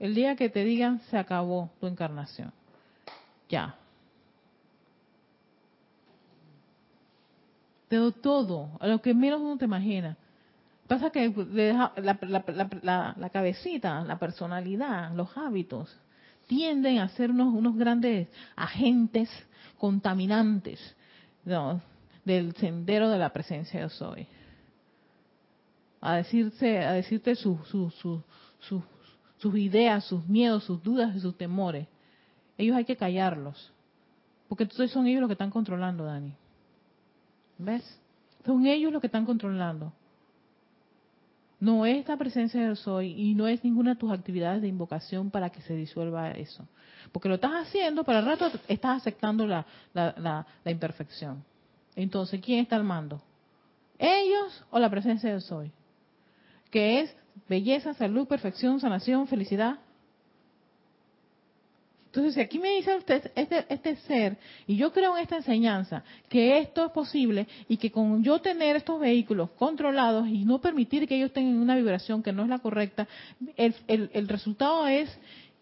[0.00, 2.52] El día que te digan se acabó tu encarnación.
[3.48, 3.78] Ya.
[7.98, 10.16] Doy todo, a lo que menos uno te imagina.
[10.88, 12.44] Pasa que la, la-
[12.82, 15.94] la- la- cabecita, la personalidad, los hábitos,
[16.46, 19.28] tienden a ser unos, grandes agentes
[19.78, 20.78] contaminantes
[22.24, 24.26] del sendero de la presencia de soy.
[26.00, 28.24] A decirse, a decirte sus sus-
[29.38, 31.86] sus ideas, sus miedos, sus dudas y sus temores.
[32.58, 33.72] Ellos hay que callarlos.
[34.48, 36.34] Porque entonces son ellos los que están controlando, Dani.
[37.64, 38.00] ¿Ves?
[38.44, 39.92] Son ellos los que están controlando.
[41.60, 45.30] No es la presencia del soy y no es ninguna de tus actividades de invocación
[45.30, 46.66] para que se disuelva eso.
[47.12, 51.44] Porque lo estás haciendo, para el rato estás aceptando la, la, la, imperfección.
[51.94, 53.22] Entonces, ¿quién está al mando?
[53.96, 55.70] ¿Ellos o la presencia del soy?
[56.72, 57.16] Que es
[57.48, 59.78] belleza, salud, perfección, sanación, felicidad.
[62.12, 64.36] Entonces, si aquí me dice usted, este, este ser,
[64.66, 68.76] y yo creo en esta enseñanza, que esto es posible y que con yo tener
[68.76, 72.58] estos vehículos controlados y no permitir que ellos tengan una vibración que no es la
[72.58, 73.08] correcta,
[73.56, 75.08] el, el, el resultado es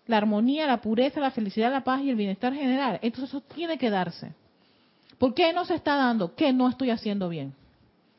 [0.08, 2.98] la armonía, la pureza, la felicidad, la paz y el bienestar general.
[3.00, 4.34] Entonces, eso tiene que darse.
[5.18, 6.34] ¿Por qué no se está dando?
[6.34, 7.54] ¿Qué no estoy haciendo bien?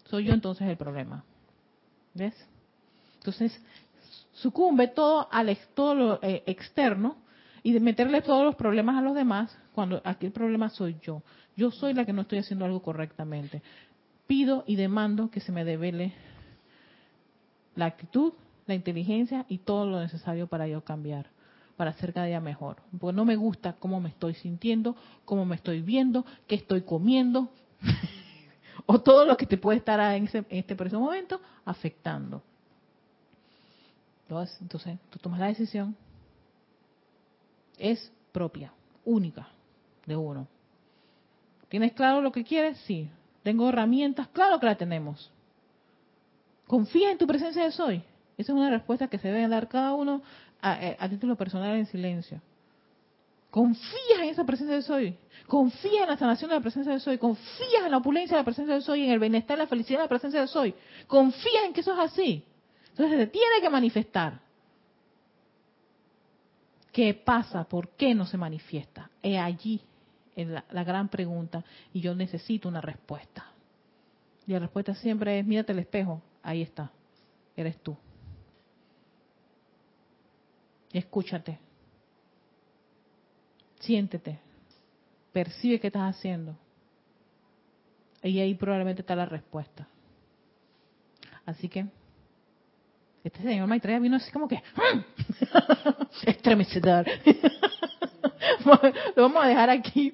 [0.10, 1.26] Soy yo entonces el problema.
[2.14, 2.36] ¿Ves?
[3.16, 3.62] Entonces,
[4.32, 7.18] sucumbe todo al todo lo eh, externo
[7.64, 11.22] y de meterle todos los problemas a los demás cuando aquí el problema soy yo.
[11.56, 13.62] Yo soy la que no estoy haciendo algo correctamente.
[14.28, 16.14] Pido y demando que se me devele
[17.76, 18.34] la actitud,
[18.66, 21.28] la inteligencia y todo lo necesario para yo cambiar,
[21.78, 22.78] para ser cada día mejor.
[23.00, 24.96] Porque no me gusta cómo me estoy sintiendo,
[25.26, 27.50] cómo me estoy viendo, qué estoy comiendo,
[28.86, 32.42] o todo lo que te puede estar en, ese, en este preciso momento afectando.
[34.30, 35.96] Entonces, tú tomas la decisión
[37.82, 38.72] es propia,
[39.04, 39.48] única
[40.06, 40.48] de uno.
[41.68, 42.78] ¿Tienes claro lo que quieres?
[42.86, 43.10] Sí.
[43.44, 44.28] ¿Tengo herramientas?
[44.30, 45.32] Claro que la tenemos.
[46.68, 48.04] ¿Confía en tu presencia de soy?
[48.38, 50.22] Esa es una respuesta que se debe dar cada uno
[50.62, 52.42] a, título personal en silencio.
[53.50, 55.18] ¿Confías en esa presencia de soy?
[55.48, 57.18] ¿Confías en la sanación de la presencia de soy?
[57.18, 59.04] ¿Confías en la opulencia de la presencia de soy?
[59.04, 60.74] ¿En el bienestar, la felicidad de la presencia de soy?
[61.08, 62.46] ¿Confías en que eso es así?
[62.90, 64.40] Entonces se tiene que manifestar.
[66.92, 67.64] ¿Qué pasa?
[67.64, 69.10] ¿Por qué no se manifiesta?
[69.22, 69.82] Es allí
[70.36, 71.64] la, gran pregunta
[71.94, 73.46] y yo necesito una respuesta.
[74.46, 76.92] Y la respuesta siempre es, mírate el espejo, ahí está,
[77.56, 77.96] eres tú.
[80.94, 81.58] escúchate,
[83.80, 84.40] siéntete,
[85.32, 86.58] percibe qué estás haciendo.
[88.24, 89.88] Y ahí probablemente está la respuesta.
[91.46, 91.86] Así que
[93.24, 95.06] este señor Maitreya vino así como que ¡ah!
[96.26, 97.06] estremecedor.
[99.16, 100.14] Lo vamos a dejar aquí.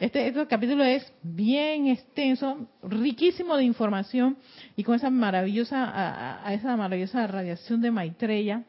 [0.00, 4.36] Este, este capítulo es bien extenso, riquísimo de información
[4.76, 8.64] y con esa maravillosa, a, esa maravillosa radiación de Maitreya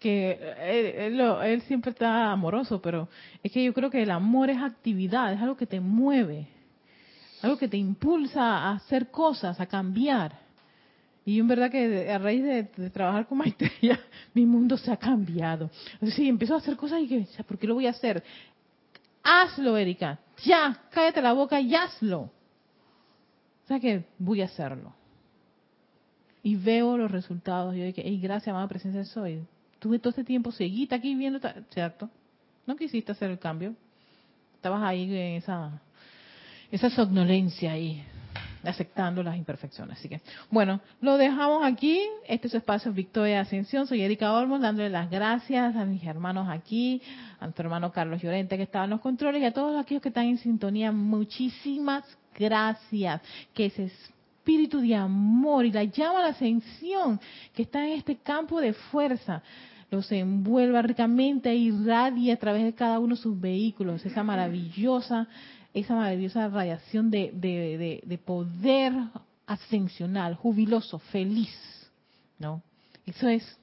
[0.00, 3.08] que él, él, siempre está amoroso, pero
[3.40, 6.48] es que yo creo que el amor es actividad, es algo que te mueve,
[7.40, 10.41] algo que te impulsa a hacer cosas, a cambiar.
[11.24, 14.00] Y en verdad que a raíz de, trabajar con maestría,
[14.34, 15.70] mi mundo se ha cambiado.
[16.14, 18.22] Sí, empiezo a hacer cosas y que, ¿por qué lo voy a hacer?
[19.22, 20.18] Hazlo, Erika.
[20.44, 22.22] Ya, cállate la boca y hazlo.
[22.22, 24.92] O sea que voy a hacerlo.
[26.42, 27.76] Y veo los resultados.
[27.76, 29.46] Yo dije, hey, gracias, amada presencia soy.
[29.78, 31.38] Tuve todo este tiempo, seguiste aquí viendo,
[31.70, 32.10] ¿cierto?
[32.66, 33.76] No quisiste hacer el cambio.
[34.56, 35.80] Estabas ahí en esa,
[36.72, 38.04] esa somnolencia ahí
[38.70, 39.98] aceptando las imperfecciones.
[39.98, 42.00] Así que, bueno, lo dejamos aquí.
[42.26, 43.86] Este es su espacio Victoria Ascensión.
[43.86, 47.02] Soy Erika Olmos, dándole las gracias a mis hermanos aquí,
[47.40, 50.08] a nuestro hermano Carlos Llorente que estaba en los controles y a todos aquellos que
[50.08, 50.92] están en sintonía.
[50.92, 52.04] Muchísimas
[52.38, 53.20] gracias.
[53.52, 57.20] Que ese espíritu de amor y la llama a la ascensión
[57.54, 59.42] que está en este campo de fuerza
[59.92, 65.28] los envuelva ricamente e irradie a través de cada uno de sus vehículos, esa maravillosa
[65.74, 67.32] esa maravillosa radiación de,
[68.04, 68.92] de, poder
[69.46, 71.50] ascensional, jubiloso, feliz,
[72.38, 72.62] ¿no?
[73.06, 73.58] Eso es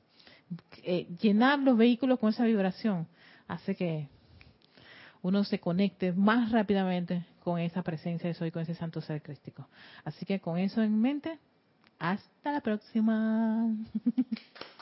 [0.83, 3.07] eh, llenar los vehículos con esa vibración
[3.47, 4.07] hace que
[5.21, 9.67] uno se conecte más rápidamente con esa presencia de soy, con ese santo ser crístico.
[10.03, 11.37] Así que con eso en mente,
[11.99, 13.67] hasta la próxima.